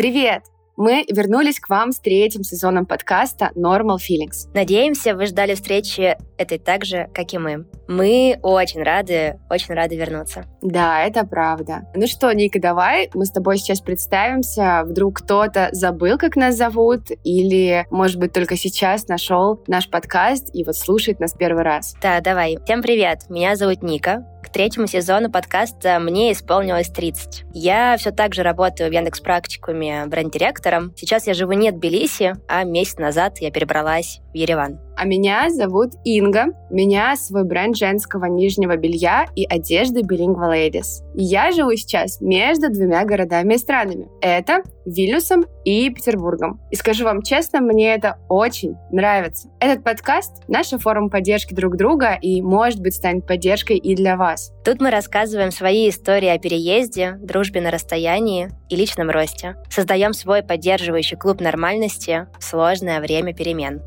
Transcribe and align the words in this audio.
Привет! 0.00 0.44
Мы 0.78 1.04
вернулись 1.10 1.60
к 1.60 1.68
вам 1.68 1.92
с 1.92 2.00
третьим 2.00 2.42
сезоном 2.42 2.86
подкаста 2.86 3.50
Normal 3.54 3.98
Feelings. 3.98 4.50
Надеемся, 4.54 5.14
вы 5.14 5.26
ждали 5.26 5.54
встречи 5.54 6.16
этой 6.40 6.58
так 6.58 6.84
же, 6.84 7.08
как 7.14 7.32
и 7.34 7.38
мы. 7.38 7.66
Мы 7.86 8.38
очень 8.42 8.82
рады, 8.82 9.38
очень 9.50 9.74
рады 9.74 9.96
вернуться. 9.96 10.46
Да, 10.62 11.04
это 11.04 11.26
правда. 11.26 11.82
Ну 11.94 12.06
что, 12.06 12.32
Ника, 12.32 12.58
давай 12.60 13.10
мы 13.14 13.26
с 13.26 13.30
тобой 13.30 13.58
сейчас 13.58 13.80
представимся. 13.80 14.82
Вдруг 14.84 15.18
кто-то 15.18 15.68
забыл, 15.72 16.16
как 16.16 16.36
нас 16.36 16.56
зовут, 16.56 17.10
или, 17.24 17.86
может 17.90 18.18
быть, 18.18 18.32
только 18.32 18.56
сейчас 18.56 19.06
нашел 19.06 19.62
наш 19.66 19.90
подкаст 19.90 20.50
и 20.54 20.64
вот 20.64 20.76
слушает 20.76 21.20
нас 21.20 21.34
первый 21.34 21.62
раз. 21.62 21.94
Да, 22.00 22.20
давай. 22.20 22.58
Всем 22.64 22.82
привет. 22.82 23.28
Меня 23.28 23.54
зовут 23.54 23.82
Ника. 23.82 24.24
К 24.42 24.48
третьему 24.48 24.86
сезону 24.86 25.30
подкаста 25.30 25.98
мне 26.00 26.32
исполнилось 26.32 26.88
30. 26.88 27.44
Я 27.52 27.96
все 27.98 28.10
так 28.10 28.34
же 28.34 28.42
работаю 28.42 28.88
в 28.88 28.92
Яндекс 28.92 29.20
Практикуме 29.20 30.06
бренд-директором. 30.06 30.94
Сейчас 30.96 31.26
я 31.26 31.34
живу 31.34 31.52
не 31.52 31.70
в 31.70 31.74
Тбилиси, 31.74 32.34
а 32.48 32.64
месяц 32.64 32.96
назад 32.96 33.38
я 33.38 33.50
перебралась 33.50 34.20
в 34.32 34.36
Ереван. 34.36 34.80
А 35.00 35.06
меня 35.06 35.48
зовут 35.48 35.92
Инга. 36.04 36.48
У 36.68 36.74
меня 36.74 37.16
свой 37.16 37.44
бренд 37.44 37.74
женского 37.74 38.26
нижнего 38.26 38.76
белья 38.76 39.24
и 39.34 39.46
одежды 39.46 40.02
Bilingual 40.02 40.52
Ladies. 40.52 41.02
Я 41.14 41.52
живу 41.52 41.74
сейчас 41.74 42.20
между 42.20 42.70
двумя 42.70 43.06
городами 43.06 43.54
и 43.54 43.56
странами. 43.56 44.08
Это 44.20 44.62
Вильнюсом 44.84 45.46
и 45.64 45.88
Петербургом. 45.88 46.60
И 46.70 46.76
скажу 46.76 47.04
вам 47.04 47.22
честно, 47.22 47.62
мне 47.62 47.94
это 47.94 48.18
очень 48.28 48.74
нравится. 48.92 49.48
Этот 49.58 49.82
подкаст— 49.82 50.42
наша 50.48 50.78
форма 50.78 51.08
поддержки 51.08 51.54
друг 51.54 51.78
друга 51.78 52.18
и, 52.20 52.42
может 52.42 52.80
быть, 52.80 52.94
станет 52.94 53.26
поддержкой 53.26 53.78
и 53.78 53.94
для 53.94 54.18
вас. 54.18 54.52
Тут 54.66 54.82
мы 54.82 54.90
рассказываем 54.90 55.50
свои 55.50 55.88
истории 55.88 56.28
о 56.28 56.38
переезде, 56.38 57.12
дружбе 57.22 57.62
на 57.62 57.70
расстоянии 57.70 58.50
и 58.68 58.76
личном 58.76 59.08
росте. 59.08 59.56
Создаем 59.70 60.12
свой 60.12 60.42
поддерживающий 60.42 61.16
клуб 61.16 61.40
нормальности 61.40 62.26
в 62.38 62.44
сложное 62.44 63.00
время 63.00 63.32
перемен. 63.32 63.80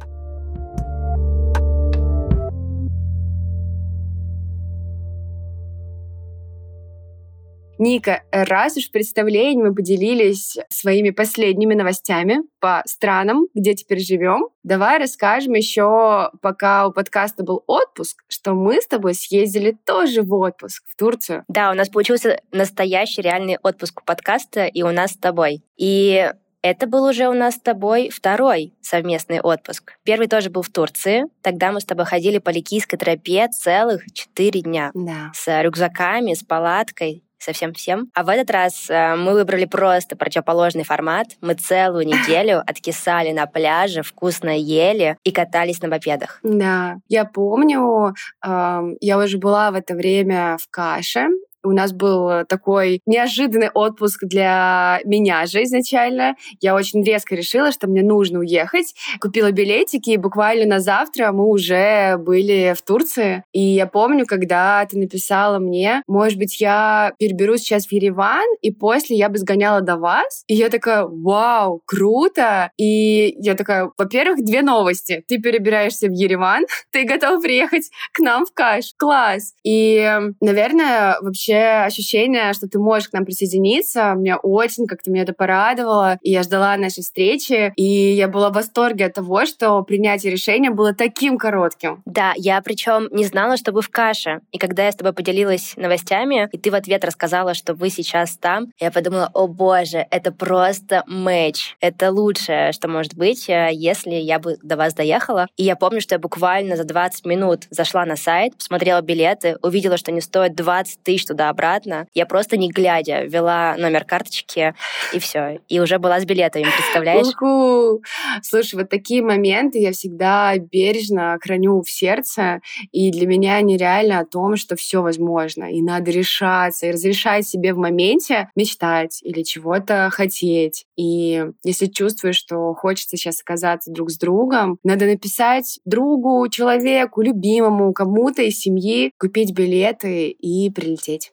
Ника, 7.84 8.24
раз 8.32 8.78
уж 8.78 8.86
в 8.86 8.92
представлении 8.92 9.62
мы 9.62 9.76
поделились 9.76 10.58
своими 10.70 11.10
последними 11.10 11.74
новостями 11.74 12.40
по 12.62 12.82
странам, 12.86 13.48
где 13.54 13.76
теперь 13.76 14.00
живем, 14.00 14.48
давай 14.64 15.00
расскажем 15.00 15.54
еще, 15.54 16.32
пока 16.42 16.88
у 16.88 16.94
подкаста 16.94 17.44
был 17.44 17.62
отпуск, 17.68 18.24
что 18.30 18.54
мы 18.54 18.82
с 18.82 18.88
тобой 18.88 19.14
съездили 19.14 19.78
тоже 19.86 20.22
в 20.22 20.34
отпуск 20.34 20.86
в 20.88 20.96
Турцию. 20.96 21.44
Да, 21.50 21.72
у 21.72 21.74
нас 21.74 21.90
получился 21.90 22.40
настоящий 22.54 23.22
реальный 23.22 23.58
отпуск 23.62 24.00
у 24.02 24.06
подкаста 24.06 24.66
и 24.66 24.82
у 24.82 24.92
нас 24.92 25.12
с 25.12 25.18
тобой. 25.18 25.66
И 25.76 26.32
это 26.62 26.88
был 26.88 27.04
уже 27.04 27.28
у 27.28 27.34
нас 27.34 27.56
с 27.56 27.60
тобой 27.60 28.10
второй 28.10 28.74
совместный 28.80 29.42
отпуск. 29.42 29.98
Первый 30.06 30.28
тоже 30.28 30.50
был 30.50 30.62
в 30.62 30.70
Турции. 30.70 31.26
Тогда 31.42 31.74
мы 31.74 31.82
с 31.82 31.86
тобой 31.86 32.06
ходили 32.06 32.38
по 32.38 32.50
Ликийской 32.50 32.98
тропе 32.98 33.50
целых 33.50 34.06
четыре 34.14 34.62
дня. 34.62 34.92
Да. 34.94 35.32
С 35.34 35.62
рюкзаками, 35.62 36.34
с 36.34 36.44
палаткой 36.44 37.26
со 37.44 37.54
всем 37.54 37.74
всем. 37.74 38.10
А 38.14 38.24
в 38.24 38.30
этот 38.30 38.50
раз 38.52 38.90
э, 38.90 39.16
мы 39.16 39.34
выбрали 39.34 39.66
просто 39.66 40.16
противоположный 40.16 40.84
формат. 40.84 41.28
Мы 41.42 41.54
целую 41.56 42.06
неделю 42.06 42.62
откисали 42.68 43.32
на 43.32 43.46
пляже, 43.46 44.02
вкусно 44.02 44.58
ели 44.58 45.18
и 45.24 45.32
катались 45.32 45.82
на 45.82 45.90
мопедах. 45.90 46.40
Да, 46.44 46.98
я 47.10 47.26
помню, 47.26 48.14
э, 48.46 48.82
я 49.02 49.18
уже 49.18 49.38
была 49.38 49.72
в 49.72 49.76
это 49.76 49.94
время 49.94 50.58
в 50.62 50.70
Каше, 50.70 51.28
у 51.64 51.72
нас 51.72 51.94
был 51.94 52.46
такой 52.46 53.02
неожиданный 53.06 53.70
отпуск 53.70 54.24
для 54.24 55.00
меня 55.06 55.46
же 55.46 55.64
изначально. 55.64 56.36
Я 56.60 56.76
очень 56.76 57.04
резко 57.04 57.36
решила, 57.36 57.72
что 57.72 57.88
мне 57.88 58.04
нужно 58.04 58.40
уехать. 58.40 58.94
Купила 59.20 59.52
билетики, 59.52 60.12
и 60.12 60.18
буквально 60.18 60.66
на 60.66 60.80
завтра 60.80 61.32
мы 61.32 61.48
уже 61.48 62.18
были 62.18 62.74
в 62.78 62.82
Турции. 62.82 63.44
И 63.52 63.62
я 63.62 63.88
помню, 63.88 64.26
когда 64.26 64.86
ты 64.86 64.98
написала 64.98 65.60
мне, 65.60 66.04
может 66.08 66.38
быть, 66.38 66.60
я 66.60 67.14
переберусь 67.20 67.62
сейчас 67.62 67.88
в 67.88 67.92
Ереван, 67.92 68.46
и 68.62 68.72
после 68.72 69.18
я 69.18 69.30
бы 69.30 69.38
сгоняла 69.38 69.82
до 69.82 69.98
вас. 69.98 70.44
И 70.48 70.56
я 70.56 70.70
такая, 70.70 71.06
вау, 71.06 71.82
круто! 71.86 72.72
И 72.78 73.36
я 73.40 73.56
такая, 73.56 73.90
во-первых, 73.98 74.44
две 74.44 74.62
новости. 74.62 75.24
Ты 75.28 75.40
перебираешься 75.40 76.08
в 76.08 76.12
Ереван, 76.12 76.66
ты 76.92 77.04
готов 77.04 77.42
приехать 77.42 77.90
к 78.12 78.20
нам 78.20 78.46
в 78.46 78.54
Каш. 78.54 78.94
Класс! 78.98 79.54
И, 79.64 80.20
наверное, 80.42 81.18
вообще 81.22 81.53
вообще 81.54 81.86
ощущение, 81.86 82.54
что 82.54 82.68
ты 82.68 82.80
можешь 82.80 83.10
к 83.10 83.14
нам 83.14 83.26
присоединиться. 83.26 84.14
Мне 84.16 84.36
очень 84.36 84.88
как-то 84.88 85.12
меня 85.12 85.24
это 85.24 85.34
порадовало. 85.34 86.18
И 86.22 86.32
я 86.32 86.44
ждала 86.44 86.76
нашей 86.78 87.02
встречи. 87.02 87.74
И 87.76 87.84
я 87.84 88.28
была 88.28 88.50
в 88.50 88.54
восторге 88.54 89.06
от 89.06 89.14
того, 89.14 89.46
что 89.46 89.82
принятие 89.84 90.32
решения 90.32 90.70
было 90.70 90.94
таким 90.94 91.38
коротким. 91.38 92.02
Да, 92.06 92.34
я 92.36 92.62
причем 92.62 93.08
не 93.12 93.26
знала, 93.26 93.58
что 93.58 93.72
вы 93.72 93.82
в 93.82 93.90
каше. 93.90 94.42
И 94.52 94.58
когда 94.58 94.86
я 94.86 94.92
с 94.92 94.96
тобой 94.96 95.14
поделилась 95.14 95.74
новостями, 95.76 96.50
и 96.52 96.58
ты 96.58 96.72
в 96.72 96.76
ответ 96.76 97.06
рассказала, 97.06 97.54
что 97.54 97.74
вы 97.74 97.90
сейчас 97.90 98.38
там, 98.38 98.68
я 98.80 98.92
подумала, 98.92 99.30
о 99.34 99.48
боже, 99.48 100.06
это 100.10 100.32
просто 100.32 101.04
матч. 101.08 101.76
Это 101.80 102.12
лучшее, 102.12 102.72
что 102.72 102.88
может 102.88 103.16
быть, 103.16 103.50
э, 103.50 103.70
если 103.72 104.16
я 104.16 104.40
бы 104.40 104.58
до 104.62 104.78
вас 104.78 104.94
доехала. 104.94 105.48
И 105.58 105.64
я 105.64 105.76
помню, 105.76 106.02
что 106.02 106.16
я 106.16 106.20
буквально 106.20 106.76
за 106.76 106.84
20 106.84 107.26
минут 107.26 107.68
зашла 107.70 108.06
на 108.06 108.16
сайт, 108.16 108.56
посмотрела 108.58 109.02
билеты, 109.02 109.58
увидела, 109.62 109.98
что 109.98 110.12
они 110.12 110.22
стоят 110.22 110.56
20 110.56 111.04
тысяч 111.04 111.26
туда 111.26 111.43
туда-обратно. 111.44 112.08
Я 112.14 112.26
просто 112.26 112.58
не 112.58 112.70
глядя 112.70 113.24
ввела 113.24 113.76
номер 113.78 114.06
карточки 114.06 114.74
и 115.14 115.20
все. 115.20 115.60
И 115.68 115.80
уже 115.80 116.00
была 116.00 116.20
с 116.20 116.26
билетами, 116.26 116.66
представляешь? 116.76 117.28
У-ху. 117.28 118.02
Слушай, 118.42 118.76
вот 118.76 118.90
такие 118.90 119.22
моменты 119.22 119.80
я 119.80 119.92
всегда 119.92 120.58
бережно 120.58 121.38
храню 121.42 121.82
в 121.82 121.90
сердце. 121.90 122.62
И 122.92 123.12
для 123.12 123.28
меня 123.28 123.62
нереально 123.62 124.20
о 124.20 124.26
том, 124.26 124.56
что 124.56 124.76
все 124.76 125.02
возможно. 125.02 125.72
И 125.72 125.82
надо 125.82 126.12
решаться, 126.12 126.88
и 126.88 126.92
разрешать 126.92 127.48
себе 127.48 127.74
в 127.74 127.78
моменте 127.78 128.50
мечтать 128.56 129.20
или 129.24 129.44
чего-то 129.44 130.10
хотеть. 130.12 130.86
И 130.96 131.46
если 131.64 131.88
чувствуешь, 131.88 132.38
что 132.38 132.74
хочется 132.74 133.18
сейчас 133.18 133.42
оказаться 133.42 133.92
друг 133.92 134.12
с 134.12 134.18
другом, 134.18 134.78
надо 134.84 135.06
написать 135.06 135.80
другу, 135.86 136.48
человеку, 136.50 137.22
любимому, 137.22 137.94
кому-то 137.94 138.42
из 138.42 138.60
семьи, 138.60 139.12
купить 139.20 139.54
билеты 139.54 140.30
и 140.30 140.70
прилететь. 140.72 141.33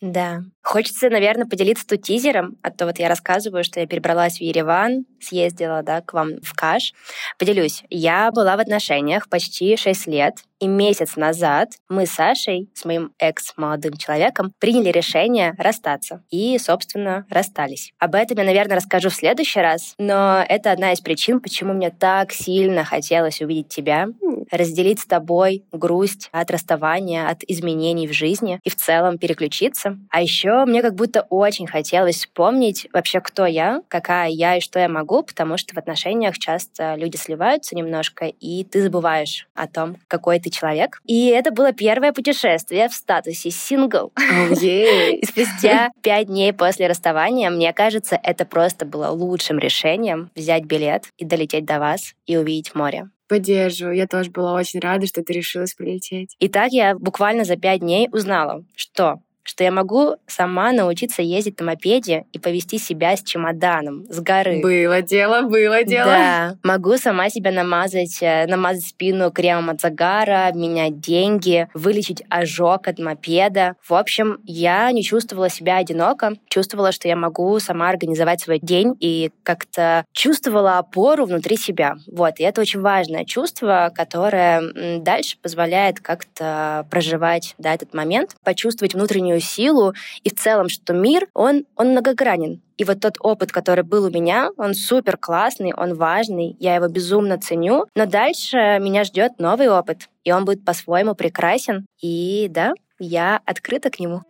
Да. 0.00 0.42
Хочется, 0.62 1.08
наверное, 1.08 1.46
поделиться 1.46 1.86
тут 1.86 2.02
тизером, 2.02 2.58
а 2.62 2.70
то 2.70 2.86
вот 2.86 2.98
я 2.98 3.08
рассказываю, 3.08 3.64
что 3.64 3.80
я 3.80 3.86
перебралась 3.86 4.38
в 4.38 4.40
Ереван, 4.42 5.06
съездила, 5.20 5.82
да, 5.82 6.02
к 6.02 6.12
вам 6.12 6.40
в 6.42 6.54
Каш. 6.54 6.92
Поделюсь, 7.38 7.82
я 7.88 8.30
была 8.30 8.56
в 8.56 8.60
отношениях 8.60 9.28
почти 9.28 9.76
6 9.76 10.06
лет, 10.08 10.34
и 10.58 10.66
месяц 10.66 11.16
назад 11.16 11.68
мы 11.88 12.06
с 12.06 12.12
Сашей, 12.12 12.70
с 12.74 12.84
моим 12.84 13.12
экс-молодым 13.18 13.96
человеком, 13.96 14.52
приняли 14.58 14.90
решение 14.90 15.54
расстаться. 15.58 16.24
И, 16.30 16.58
собственно, 16.58 17.26
расстались. 17.30 17.92
Об 17.98 18.14
этом 18.14 18.38
я, 18.38 18.44
наверное, 18.44 18.76
расскажу 18.76 19.10
в 19.10 19.14
следующий 19.14 19.60
раз, 19.60 19.94
но 19.98 20.44
это 20.48 20.72
одна 20.72 20.92
из 20.92 21.00
причин, 21.00 21.40
почему 21.40 21.74
мне 21.74 21.90
так 21.90 22.32
сильно 22.32 22.84
хотелось 22.84 23.40
увидеть 23.40 23.68
тебя, 23.68 24.08
разделить 24.50 25.00
с 25.00 25.06
тобой 25.06 25.64
грусть 25.72 26.28
от 26.32 26.50
расставания, 26.50 27.28
от 27.28 27.42
изменений 27.46 28.08
в 28.08 28.12
жизни 28.12 28.58
и 28.64 28.70
в 28.70 28.76
целом 28.76 29.18
переключиться. 29.18 29.85
А 30.10 30.20
еще 30.20 30.64
мне 30.64 30.82
как 30.82 30.94
будто 30.94 31.26
очень 31.30 31.66
хотелось 31.66 32.16
вспомнить 32.16 32.88
вообще, 32.92 33.20
кто 33.20 33.46
я, 33.46 33.82
какая 33.88 34.28
я 34.28 34.56
и 34.56 34.60
что 34.60 34.78
я 34.78 34.88
могу, 34.88 35.22
потому 35.22 35.56
что 35.56 35.74
в 35.74 35.78
отношениях 35.78 36.38
часто 36.38 36.94
люди 36.96 37.16
сливаются 37.16 37.76
немножко, 37.76 38.26
и 38.26 38.64
ты 38.64 38.82
забываешь 38.82 39.48
о 39.54 39.66
том, 39.66 39.96
какой 40.08 40.40
ты 40.40 40.50
человек. 40.50 41.00
И 41.04 41.28
это 41.28 41.50
было 41.50 41.72
первое 41.72 42.12
путешествие 42.12 42.88
в 42.88 42.94
статусе 42.94 43.50
сингл. 43.50 44.12
И 44.66 45.24
спустя 45.24 45.90
пять 46.02 46.26
дней 46.26 46.52
после 46.52 46.86
расставания, 46.88 47.50
мне 47.50 47.72
кажется, 47.72 48.18
это 48.22 48.44
просто 48.44 48.84
было 48.84 49.08
лучшим 49.08 49.58
решением 49.58 50.30
взять 50.34 50.64
билет 50.64 51.04
и 51.18 51.24
долететь 51.24 51.64
до 51.64 51.78
вас 51.78 52.14
и 52.26 52.36
увидеть 52.36 52.74
море. 52.74 53.08
Поддерживаю. 53.28 53.96
Я 53.96 54.06
тоже 54.06 54.30
была 54.30 54.54
очень 54.54 54.80
рада, 54.80 55.06
что 55.06 55.22
ты 55.22 55.32
решилась 55.32 55.74
прилететь. 55.74 56.36
И 56.38 56.48
так 56.48 56.70
я 56.72 56.94
буквально 56.94 57.44
за 57.44 57.56
пять 57.56 57.80
дней 57.80 58.08
узнала, 58.12 58.64
что 58.76 59.20
что 59.46 59.62
я 59.64 59.70
могу 59.70 60.16
сама 60.26 60.72
научиться 60.72 61.22
ездить 61.22 61.60
на 61.60 61.66
мопеде 61.66 62.24
и 62.32 62.38
повести 62.38 62.78
себя 62.78 63.16
с 63.16 63.22
чемоданом 63.22 64.04
с 64.08 64.20
горы. 64.20 64.60
Было 64.60 65.02
дело, 65.02 65.42
было 65.42 65.84
дело. 65.84 66.06
Да, 66.06 66.56
могу 66.64 66.96
сама 66.96 67.30
себя 67.30 67.52
намазать, 67.52 68.18
э, 68.20 68.46
намазать 68.46 68.86
спину 68.86 69.30
кремом 69.30 69.70
от 69.70 69.80
загара, 69.80 70.50
менять 70.52 71.00
деньги, 71.00 71.68
вылечить 71.74 72.24
ожог 72.28 72.88
от 72.88 72.98
мопеда. 72.98 73.76
В 73.82 73.94
общем, 73.94 74.38
я 74.44 74.90
не 74.90 75.04
чувствовала 75.04 75.48
себя 75.48 75.76
одиноко, 75.76 76.32
чувствовала, 76.48 76.90
что 76.90 77.06
я 77.06 77.14
могу 77.14 77.58
сама 77.60 77.88
организовать 77.88 78.40
свой 78.40 78.58
день 78.60 78.94
и 78.98 79.30
как-то 79.44 80.04
чувствовала 80.12 80.78
опору 80.78 81.24
внутри 81.24 81.56
себя. 81.56 81.94
Вот, 82.10 82.40
и 82.40 82.42
это 82.42 82.60
очень 82.60 82.80
важное 82.80 83.24
чувство, 83.24 83.92
которое 83.94 84.98
дальше 84.98 85.36
позволяет 85.40 86.00
как-то 86.00 86.86
проживать 86.90 87.54
да, 87.58 87.72
этот 87.72 87.94
момент, 87.94 88.34
почувствовать 88.42 88.94
внутреннюю 88.94 89.35
удивительную 89.36 89.40
силу, 89.40 89.94
и 90.24 90.30
в 90.30 90.34
целом, 90.34 90.68
что 90.68 90.92
мир, 90.92 91.28
он, 91.34 91.64
он 91.76 91.90
многогранен. 91.90 92.62
И 92.76 92.84
вот 92.84 93.00
тот 93.00 93.16
опыт, 93.20 93.52
который 93.52 93.84
был 93.84 94.04
у 94.04 94.10
меня, 94.10 94.50
он 94.56 94.74
супер 94.74 95.16
классный, 95.16 95.72
он 95.72 95.94
важный, 95.94 96.56
я 96.60 96.74
его 96.76 96.88
безумно 96.88 97.38
ценю, 97.38 97.86
но 97.94 98.06
дальше 98.06 98.56
меня 98.80 99.04
ждет 99.04 99.38
новый 99.38 99.68
опыт, 99.68 100.08
и 100.24 100.32
он 100.32 100.44
будет 100.44 100.64
по-своему 100.64 101.14
прекрасен, 101.14 101.86
и 102.02 102.48
да, 102.50 102.72
я 102.98 103.40
открыта 103.46 103.90
к 103.90 103.98
нему. 103.98 104.22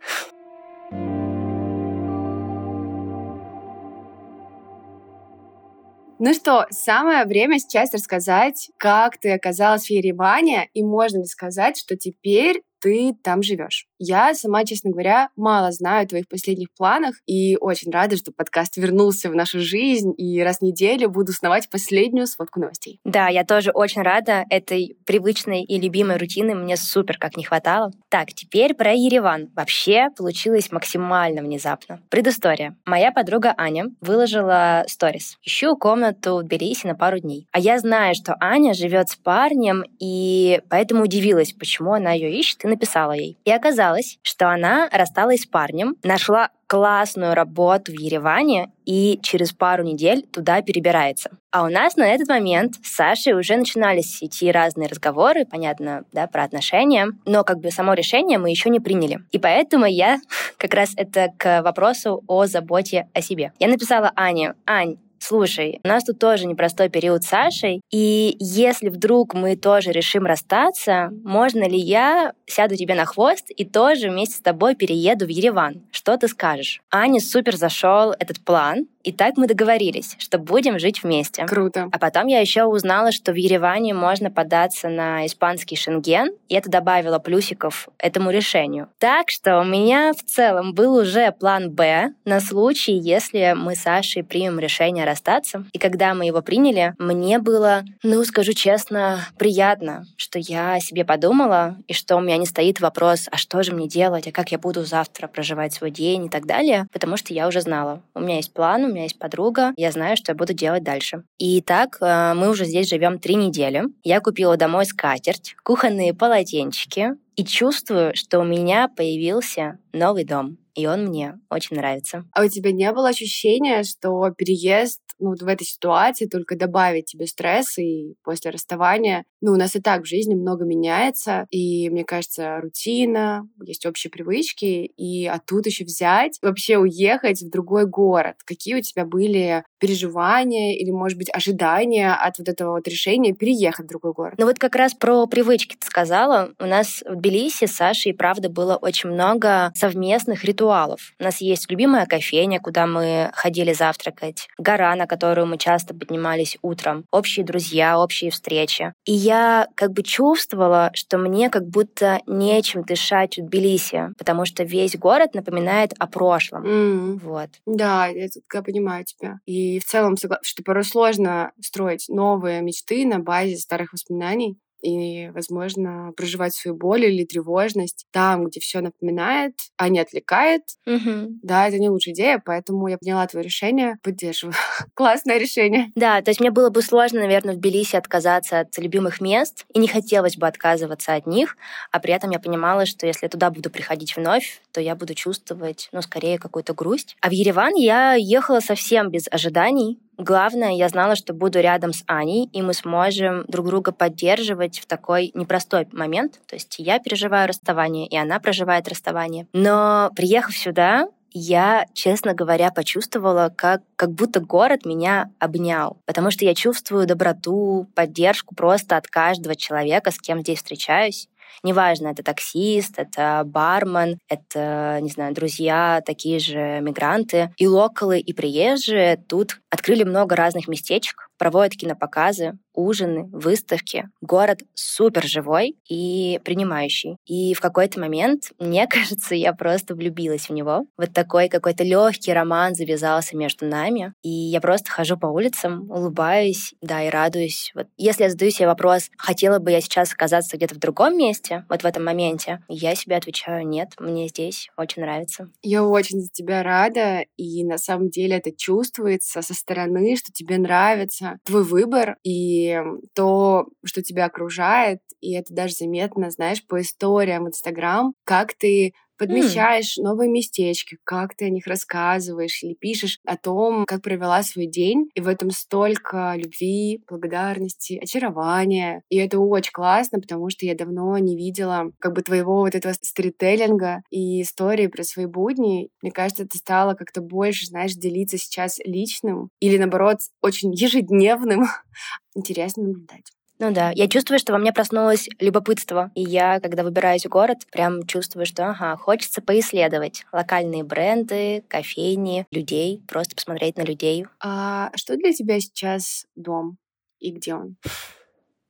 Ну 6.18 6.32
что, 6.32 6.66
самое 6.70 7.26
время 7.26 7.58
сейчас 7.58 7.92
рассказать, 7.92 8.70
как 8.78 9.18
ты 9.18 9.32
оказалась 9.32 9.86
в 9.86 9.90
Ереване, 9.90 10.70
и 10.72 10.82
можно 10.82 11.18
ли 11.18 11.26
сказать, 11.26 11.76
что 11.76 11.94
теперь 11.94 12.62
ты 12.80 13.14
там 13.22 13.42
живешь. 13.42 13.86
Я 13.98 14.34
сама, 14.34 14.64
честно 14.64 14.90
говоря, 14.90 15.30
мало 15.36 15.72
знаю 15.72 16.04
о 16.04 16.08
твоих 16.08 16.28
последних 16.28 16.68
планах 16.76 17.16
и 17.26 17.56
очень 17.56 17.90
рада, 17.90 18.16
что 18.16 18.30
подкаст 18.30 18.76
вернулся 18.76 19.30
в 19.30 19.34
нашу 19.34 19.60
жизнь, 19.60 20.12
и 20.16 20.42
раз 20.42 20.58
в 20.58 20.62
неделю 20.62 21.08
буду 21.08 21.32
сновать 21.32 21.70
последнюю 21.70 22.26
сводку 22.26 22.60
новостей. 22.60 23.00
Да, 23.04 23.28
я 23.28 23.44
тоже 23.44 23.70
очень 23.70 24.02
рада 24.02 24.44
этой 24.50 24.96
привычной 25.06 25.62
и 25.62 25.80
любимой 25.80 26.18
рутины. 26.18 26.54
Мне 26.54 26.76
супер 26.76 27.16
как 27.18 27.36
не 27.36 27.44
хватало. 27.44 27.90
Так, 28.10 28.28
теперь 28.34 28.74
про 28.74 28.92
Ереван. 28.92 29.48
Вообще 29.54 30.08
получилось 30.16 30.70
максимально 30.72 31.42
внезапно. 31.42 32.00
Предыстория. 32.10 32.76
Моя 32.84 33.12
подруга 33.12 33.54
Аня 33.56 33.86
выложила 34.00 34.84
сторис. 34.88 35.38
Ищу 35.42 35.76
комнату 35.76 36.38
в 36.38 36.42
Тбилиси 36.42 36.86
на 36.86 36.94
пару 36.94 37.18
дней. 37.18 37.46
А 37.52 37.58
я 37.58 37.78
знаю, 37.78 38.14
что 38.14 38.36
Аня 38.40 38.74
живет 38.74 39.08
с 39.08 39.16
парнем, 39.16 39.84
и 39.98 40.60
поэтому 40.68 41.04
удивилась, 41.04 41.52
почему 41.52 41.94
она 41.94 42.12
ее 42.12 42.38
ищет, 42.38 42.64
и 42.64 42.68
написала 42.68 43.12
ей. 43.12 43.38
И 43.44 43.50
оказалось, 43.50 43.85
что 44.22 44.50
она 44.50 44.88
рассталась 44.92 45.42
с 45.42 45.46
парнем, 45.46 45.96
нашла 46.02 46.50
классную 46.66 47.34
работу 47.34 47.92
в 47.92 47.94
Ереване 47.94 48.72
и 48.84 49.20
через 49.22 49.52
пару 49.52 49.84
недель 49.84 50.22
туда 50.22 50.62
перебирается. 50.62 51.30
А 51.52 51.62
у 51.62 51.68
нас 51.68 51.96
на 51.96 52.06
этот 52.06 52.28
момент 52.28 52.74
с 52.82 52.96
Сашей 52.96 53.34
уже 53.34 53.56
начинались 53.56 54.22
идти 54.22 54.50
разные 54.50 54.88
разговоры, 54.88 55.44
понятно, 55.44 56.04
да, 56.12 56.26
про 56.26 56.42
отношения, 56.42 57.08
но 57.24 57.44
как 57.44 57.60
бы 57.60 57.70
само 57.70 57.94
решение 57.94 58.38
мы 58.38 58.50
еще 58.50 58.68
не 58.68 58.80
приняли. 58.80 59.20
И 59.30 59.38
поэтому 59.38 59.86
я 59.86 60.18
как 60.58 60.74
раз 60.74 60.92
это 60.96 61.28
к 61.38 61.62
вопросу 61.62 62.24
о 62.26 62.46
заботе 62.46 63.08
о 63.14 63.22
себе. 63.22 63.52
Я 63.58 63.68
написала 63.68 64.12
Ане, 64.16 64.54
Ань, 64.66 64.96
слушай, 65.18 65.80
у 65.84 65.88
нас 65.88 66.04
тут 66.04 66.18
тоже 66.18 66.46
непростой 66.46 66.88
период 66.88 67.24
с 67.24 67.28
Сашей, 67.28 67.80
и 67.90 68.36
если 68.38 68.88
вдруг 68.88 69.34
мы 69.34 69.56
тоже 69.56 69.92
решим 69.92 70.26
расстаться, 70.26 71.10
можно 71.24 71.68
ли 71.68 71.78
я 71.78 72.32
сяду 72.46 72.76
тебе 72.76 72.94
на 72.94 73.04
хвост 73.04 73.46
и 73.48 73.64
тоже 73.64 74.10
вместе 74.10 74.36
с 74.36 74.40
тобой 74.40 74.74
перееду 74.74 75.26
в 75.26 75.28
Ереван? 75.28 75.82
Что 75.90 76.16
ты 76.16 76.28
скажешь? 76.28 76.80
Ане 76.90 77.20
супер 77.20 77.56
зашел 77.56 78.12
этот 78.18 78.40
план, 78.44 78.86
и 79.06 79.12
так 79.12 79.36
мы 79.36 79.46
договорились, 79.46 80.16
что 80.18 80.38
будем 80.38 80.80
жить 80.80 81.04
вместе. 81.04 81.46
Круто. 81.46 81.88
А 81.92 81.98
потом 81.98 82.26
я 82.26 82.40
еще 82.40 82.64
узнала, 82.64 83.12
что 83.12 83.30
в 83.30 83.36
Ереване 83.36 83.94
можно 83.94 84.32
податься 84.32 84.88
на 84.88 85.24
испанский 85.26 85.76
шенген, 85.76 86.32
и 86.48 86.54
это 86.56 86.68
добавило 86.68 87.20
плюсиков 87.20 87.88
этому 87.98 88.30
решению. 88.30 88.88
Так 88.98 89.30
что 89.30 89.60
у 89.60 89.64
меня 89.64 90.12
в 90.12 90.24
целом 90.24 90.74
был 90.74 90.96
уже 90.96 91.30
план 91.30 91.70
«Б» 91.70 92.14
на 92.24 92.40
случай, 92.40 92.94
если 92.94 93.54
мы 93.56 93.76
с 93.76 93.86
Сашей 93.86 94.24
примем 94.24 94.58
решение 94.58 95.04
расстаться. 95.06 95.64
И 95.72 95.78
когда 95.78 96.14
мы 96.14 96.26
его 96.26 96.42
приняли, 96.42 96.94
мне 96.98 97.38
было, 97.38 97.84
ну, 98.02 98.24
скажу 98.24 98.52
честно, 98.52 99.20
приятно, 99.38 100.06
что 100.16 100.38
я 100.38 100.74
о 100.74 100.80
себе 100.80 101.04
подумала, 101.04 101.76
и 101.88 101.92
что 101.92 102.16
у 102.16 102.20
меня 102.20 102.36
не 102.36 102.46
стоит 102.46 102.80
вопрос, 102.80 103.28
а 103.30 103.36
что 103.36 103.62
же 103.62 103.72
мне 103.72 103.88
делать, 103.88 104.26
а 104.28 104.32
как 104.32 104.52
я 104.52 104.58
буду 104.58 104.84
завтра 104.84 105.28
проживать 105.28 105.72
свой 105.72 105.90
день 105.90 106.26
и 106.26 106.28
так 106.28 106.46
далее, 106.46 106.86
потому 106.92 107.16
что 107.16 107.32
я 107.32 107.48
уже 107.48 107.60
знала. 107.60 108.02
У 108.14 108.20
меня 108.20 108.36
есть 108.36 108.52
план, 108.52 108.84
у 108.84 108.88
меня 108.88 109.04
есть 109.04 109.18
подруга, 109.18 109.72
я 109.76 109.92
знаю, 109.92 110.16
что 110.16 110.32
я 110.32 110.36
буду 110.36 110.52
делать 110.52 110.82
дальше. 110.82 111.22
И 111.38 111.60
так 111.60 111.98
э, 112.00 112.34
мы 112.34 112.48
уже 112.48 112.64
здесь 112.64 112.88
живем 112.88 113.18
три 113.18 113.34
недели. 113.34 113.84
Я 114.04 114.20
купила 114.20 114.56
домой 114.56 114.86
скатерть, 114.86 115.54
кухонные 115.62 116.14
полотенчики 116.14 117.12
и 117.36 117.44
чувствую, 117.44 118.14
что 118.14 118.40
у 118.40 118.44
меня 118.44 118.88
появился 118.88 119.78
новый 119.92 120.24
дом 120.24 120.58
и 120.76 120.86
он 120.86 121.06
мне 121.06 121.40
очень 121.50 121.76
нравится. 121.76 122.24
А 122.32 122.44
у 122.44 122.48
тебя 122.48 122.70
не 122.70 122.92
было 122.92 123.08
ощущения, 123.08 123.82
что 123.82 124.30
переезд 124.30 125.00
ну, 125.18 125.30
вот 125.30 125.40
в 125.40 125.46
этой 125.46 125.64
ситуации 125.64 126.26
только 126.26 126.56
добавить 126.56 127.06
тебе 127.06 127.26
стресс, 127.26 127.78
и 127.78 128.16
после 128.22 128.50
расставания, 128.50 129.24
ну, 129.46 129.52
у 129.52 129.56
нас 129.56 129.76
и 129.76 129.80
так 129.80 130.02
в 130.02 130.06
жизни 130.06 130.34
много 130.34 130.64
меняется, 130.64 131.46
и, 131.50 131.88
мне 131.88 132.02
кажется, 132.02 132.58
рутина, 132.60 133.48
есть 133.64 133.86
общие 133.86 134.10
привычки, 134.10 134.90
и 134.96 135.24
а 135.26 135.38
тут 135.38 135.66
еще 135.66 135.84
взять, 135.84 136.38
вообще 136.42 136.78
уехать 136.78 137.42
в 137.42 137.48
другой 137.48 137.86
город. 137.86 138.34
Какие 138.44 138.74
у 138.74 138.82
тебя 138.82 139.04
были 139.04 139.62
переживания 139.78 140.74
или, 140.74 140.90
может 140.90 141.16
быть, 141.16 141.30
ожидания 141.32 142.12
от 142.12 142.38
вот 142.38 142.48
этого 142.48 142.72
вот 142.72 142.88
решения 142.88 143.34
переехать 143.34 143.86
в 143.86 143.88
другой 143.88 144.14
город? 144.14 144.34
Ну 144.36 144.46
вот 144.46 144.58
как 144.58 144.74
раз 144.74 144.94
про 144.94 145.28
привычки 145.28 145.76
ты 145.78 145.86
сказала. 145.86 146.50
У 146.58 146.66
нас 146.66 147.04
в 147.06 147.14
Тбилиси 147.14 147.66
с 147.66 147.76
Сашей, 147.76 148.14
правда, 148.14 148.48
было 148.48 148.74
очень 148.74 149.10
много 149.10 149.70
совместных 149.76 150.42
ритуалов. 150.42 151.12
У 151.20 151.22
нас 151.22 151.40
есть 151.40 151.70
любимая 151.70 152.06
кофейня, 152.06 152.58
куда 152.58 152.88
мы 152.88 153.30
ходили 153.32 153.72
завтракать, 153.72 154.48
гора, 154.58 154.96
на 154.96 155.06
которую 155.06 155.46
мы 155.46 155.56
часто 155.56 155.94
поднимались 155.94 156.58
утром, 156.62 157.04
общие 157.12 157.46
друзья, 157.46 158.00
общие 158.00 158.32
встречи. 158.32 158.92
И 159.04 159.12
я 159.12 159.35
как 159.74 159.92
бы 159.92 160.02
чувствовала, 160.02 160.90
что 160.94 161.18
мне 161.18 161.50
как 161.50 161.66
будто 161.68 162.20
нечем 162.26 162.82
дышать 162.82 163.38
в 163.38 163.44
Тбилиси, 163.44 164.12
потому 164.18 164.44
что 164.44 164.64
весь 164.64 164.96
город 164.96 165.34
напоминает 165.34 165.92
о 165.98 166.06
прошлом. 166.06 166.64
Mm. 166.64 167.20
Вот. 167.22 167.50
Да, 167.66 168.06
я, 168.06 168.28
я 168.52 168.62
понимаю 168.62 169.04
тебя. 169.04 169.38
И 169.46 169.78
в 169.78 169.84
целом, 169.84 170.16
что 170.16 170.62
порой 170.64 170.84
сложно 170.84 171.52
строить 171.60 172.06
новые 172.08 172.62
мечты 172.62 173.06
на 173.06 173.18
базе 173.18 173.56
старых 173.56 173.92
воспоминаний 173.92 174.58
и, 174.86 175.30
возможно, 175.30 176.12
проживать 176.16 176.54
свою 176.54 176.76
боль 176.76 177.04
или 177.06 177.24
тревожность 177.24 178.06
там, 178.12 178.44
где 178.46 178.60
все 178.60 178.80
напоминает, 178.80 179.54
а 179.76 179.88
не 179.88 179.98
отвлекает. 179.98 180.62
Угу. 180.86 181.40
Да, 181.42 181.66
это 181.66 181.78
не 181.78 181.88
лучшая 181.88 182.14
идея, 182.14 182.42
поэтому 182.44 182.86
я 182.86 182.98
поняла 182.98 183.26
твое 183.26 183.44
решение, 183.44 183.96
поддерживаю. 184.02 184.54
Классное 184.94 185.38
решение. 185.38 185.90
Да, 185.96 186.22
то 186.22 186.30
есть 186.30 186.40
мне 186.40 186.50
было 186.50 186.70
бы 186.70 186.82
сложно, 186.82 187.20
наверное, 187.20 187.54
в 187.54 187.58
Тбилиси 187.58 187.96
отказаться 187.96 188.60
от 188.60 188.78
любимых 188.78 189.20
мест, 189.20 189.66
и 189.74 189.78
не 189.80 189.88
хотелось 189.88 190.36
бы 190.36 190.46
отказываться 190.46 191.14
от 191.14 191.26
них, 191.26 191.56
а 191.90 191.98
при 191.98 192.14
этом 192.14 192.30
я 192.30 192.38
понимала, 192.38 192.86
что 192.86 193.06
если 193.06 193.26
я 193.26 193.30
туда 193.30 193.50
буду 193.50 193.70
приходить 193.70 194.16
вновь, 194.16 194.62
то 194.72 194.80
я 194.80 194.94
буду 194.94 195.14
чувствовать, 195.14 195.88
ну, 195.90 196.00
скорее, 196.02 196.38
какую-то 196.38 196.74
грусть. 196.74 197.16
А 197.20 197.28
в 197.28 197.32
Ереван 197.32 197.74
я 197.74 198.14
ехала 198.14 198.60
совсем 198.60 199.10
без 199.10 199.26
ожиданий, 199.30 199.98
Главное, 200.18 200.72
я 200.72 200.88
знала, 200.88 201.14
что 201.14 201.34
буду 201.34 201.60
рядом 201.60 201.92
с 201.92 202.02
Аней, 202.06 202.48
и 202.52 202.62
мы 202.62 202.72
сможем 202.74 203.44
друг 203.48 203.66
друга 203.66 203.92
поддерживать 203.92 204.78
в 204.78 204.86
такой 204.86 205.30
непростой 205.34 205.86
момент. 205.92 206.40
То 206.46 206.56
есть 206.56 206.76
я 206.78 206.98
переживаю 206.98 207.48
расставание, 207.48 208.06
и 208.06 208.16
она 208.16 208.40
проживает 208.40 208.88
расставание. 208.88 209.46
Но 209.52 210.10
приехав 210.16 210.56
сюда, 210.56 211.08
я, 211.38 211.84
честно 211.92 212.32
говоря, 212.32 212.70
почувствовала, 212.70 213.52
как, 213.54 213.82
как 213.96 214.10
будто 214.12 214.40
город 214.40 214.86
меня 214.86 215.30
обнял, 215.38 215.98
потому 216.06 216.30
что 216.30 216.46
я 216.46 216.54
чувствую 216.54 217.06
доброту, 217.06 217.86
поддержку 217.94 218.54
просто 218.54 218.96
от 218.96 219.06
каждого 219.06 219.54
человека, 219.54 220.10
с 220.10 220.18
кем 220.18 220.40
здесь 220.40 220.58
встречаюсь. 220.58 221.28
Неважно, 221.62 222.08
это 222.08 222.22
таксист, 222.22 222.98
это 222.98 223.42
бармен, 223.44 224.18
это, 224.28 224.98
не 225.00 225.10
знаю, 225.10 225.34
друзья, 225.34 226.02
такие 226.04 226.38
же 226.38 226.80
мигранты. 226.80 227.50
И 227.56 227.66
локалы, 227.66 228.18
и 228.20 228.32
приезжие 228.32 229.16
тут 229.16 229.60
открыли 229.70 230.04
много 230.04 230.36
разных 230.36 230.68
местечек, 230.68 231.28
проводят 231.38 231.74
кинопоказы, 231.74 232.58
ужины, 232.76 233.28
выставки. 233.32 234.08
Город 234.20 234.60
супер 234.74 235.24
живой 235.24 235.76
и 235.88 236.40
принимающий. 236.44 237.16
И 237.26 237.54
в 237.54 237.60
какой-то 237.60 237.98
момент, 237.98 238.52
мне 238.60 238.86
кажется, 238.86 239.34
я 239.34 239.52
просто 239.52 239.94
влюбилась 239.94 240.48
в 240.48 240.52
него. 240.52 240.86
Вот 240.96 241.12
такой 241.12 241.48
какой-то 241.48 241.82
легкий 241.82 242.32
роман 242.32 242.74
завязался 242.74 243.36
между 243.36 243.66
нами. 243.66 244.12
И 244.22 244.28
я 244.28 244.60
просто 244.60 244.90
хожу 244.90 245.16
по 245.16 245.26
улицам, 245.26 245.90
улыбаюсь, 245.90 246.74
да, 246.80 247.02
и 247.02 247.10
радуюсь. 247.10 247.72
Вот 247.74 247.86
если 247.96 248.24
я 248.24 248.30
задаю 248.30 248.50
себе 248.50 248.68
вопрос, 248.68 249.10
хотела 249.16 249.58
бы 249.58 249.70
я 249.70 249.80
сейчас 249.80 250.12
оказаться 250.12 250.56
где-то 250.56 250.74
в 250.74 250.78
другом 250.78 251.16
месте, 251.16 251.64
вот 251.68 251.82
в 251.82 251.86
этом 251.86 252.04
моменте, 252.04 252.60
я 252.68 252.94
себе 252.94 253.16
отвечаю, 253.16 253.66
нет, 253.66 253.88
мне 253.98 254.28
здесь 254.28 254.68
очень 254.76 255.02
нравится. 255.02 255.50
Я 255.62 255.84
очень 255.84 256.20
за 256.20 256.28
тебя 256.30 256.62
рада, 256.62 257.24
и 257.36 257.64
на 257.64 257.78
самом 257.78 258.10
деле 258.10 258.36
это 258.36 258.52
чувствуется 258.52 259.42
со 259.42 259.54
стороны, 259.54 260.16
что 260.16 260.32
тебе 260.32 260.58
нравится 260.58 261.38
твой 261.44 261.64
выбор, 261.64 262.16
и 262.22 262.65
то, 263.14 263.66
что 263.84 264.02
тебя 264.02 264.26
окружает, 264.26 265.00
и 265.20 265.34
это 265.34 265.54
даже 265.54 265.74
заметно, 265.74 266.30
знаешь, 266.30 266.64
по 266.66 266.80
историям 266.80 267.44
в 267.44 267.48
Инстаграм, 267.48 268.14
как 268.24 268.54
ты 268.54 268.92
подмечаешь 269.16 269.96
новые 269.96 270.30
местечки, 270.30 270.98
как 271.04 271.36
ты 271.36 271.46
о 271.46 271.50
них 271.50 271.66
рассказываешь 271.66 272.62
или 272.62 272.74
пишешь 272.74 273.18
о 273.24 273.36
том, 273.36 273.84
как 273.86 274.02
провела 274.02 274.42
свой 274.42 274.66
день. 274.66 275.08
И 275.14 275.20
в 275.20 275.28
этом 275.28 275.50
столько 275.50 276.34
любви, 276.36 277.02
благодарности, 277.08 277.98
очарования. 278.02 279.02
И 279.08 279.16
это 279.16 279.38
очень 279.38 279.72
классно, 279.72 280.20
потому 280.20 280.50
что 280.50 280.66
я 280.66 280.74
давно 280.74 281.16
не 281.18 281.36
видела 281.36 281.90
как 281.98 282.14
бы 282.14 282.22
твоего 282.22 282.60
вот 282.60 282.74
этого 282.74 282.92
стрителлинга 282.92 284.02
и 284.10 284.42
истории 284.42 284.86
про 284.86 285.02
свои 285.04 285.26
будни. 285.26 285.88
Мне 286.02 286.12
кажется, 286.12 286.46
ты 286.46 286.58
стала 286.58 286.94
как-то 286.94 287.20
больше, 287.20 287.66
знаешь, 287.66 287.94
делиться 287.94 288.38
сейчас 288.38 288.78
личным 288.84 289.50
или, 289.60 289.78
наоборот, 289.78 290.18
очень 290.42 290.72
ежедневным. 290.72 291.66
Интересно 292.34 292.84
наблюдать. 292.84 293.35
Ну 293.58 293.72
да, 293.72 293.90
я 293.94 294.06
чувствую, 294.08 294.38
что 294.38 294.52
во 294.52 294.58
мне 294.58 294.72
проснулось 294.72 295.28
любопытство. 295.40 296.10
И 296.14 296.22
я, 296.22 296.60
когда 296.60 296.82
выбираюсь 296.82 297.24
в 297.24 297.30
город, 297.30 297.66
прям 297.72 298.06
чувствую, 298.06 298.44
что 298.44 298.68
ага, 298.70 298.96
хочется 298.96 299.40
поисследовать 299.40 300.26
локальные 300.30 300.84
бренды, 300.84 301.64
кофейни, 301.68 302.46
людей, 302.50 303.02
просто 303.08 303.34
посмотреть 303.34 303.78
на 303.78 303.82
людей. 303.82 304.26
А 304.40 304.90
что 304.94 305.16
для 305.16 305.32
тебя 305.32 305.58
сейчас 305.60 306.26
дом 306.34 306.76
и 307.18 307.30
где 307.30 307.54
он? 307.54 307.76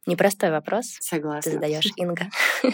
Непростой 0.06 0.52
вопрос. 0.52 0.96
Согласна. 1.00 1.50
Ты 1.50 1.56
задаешь, 1.56 1.92
Инга. 1.96 2.26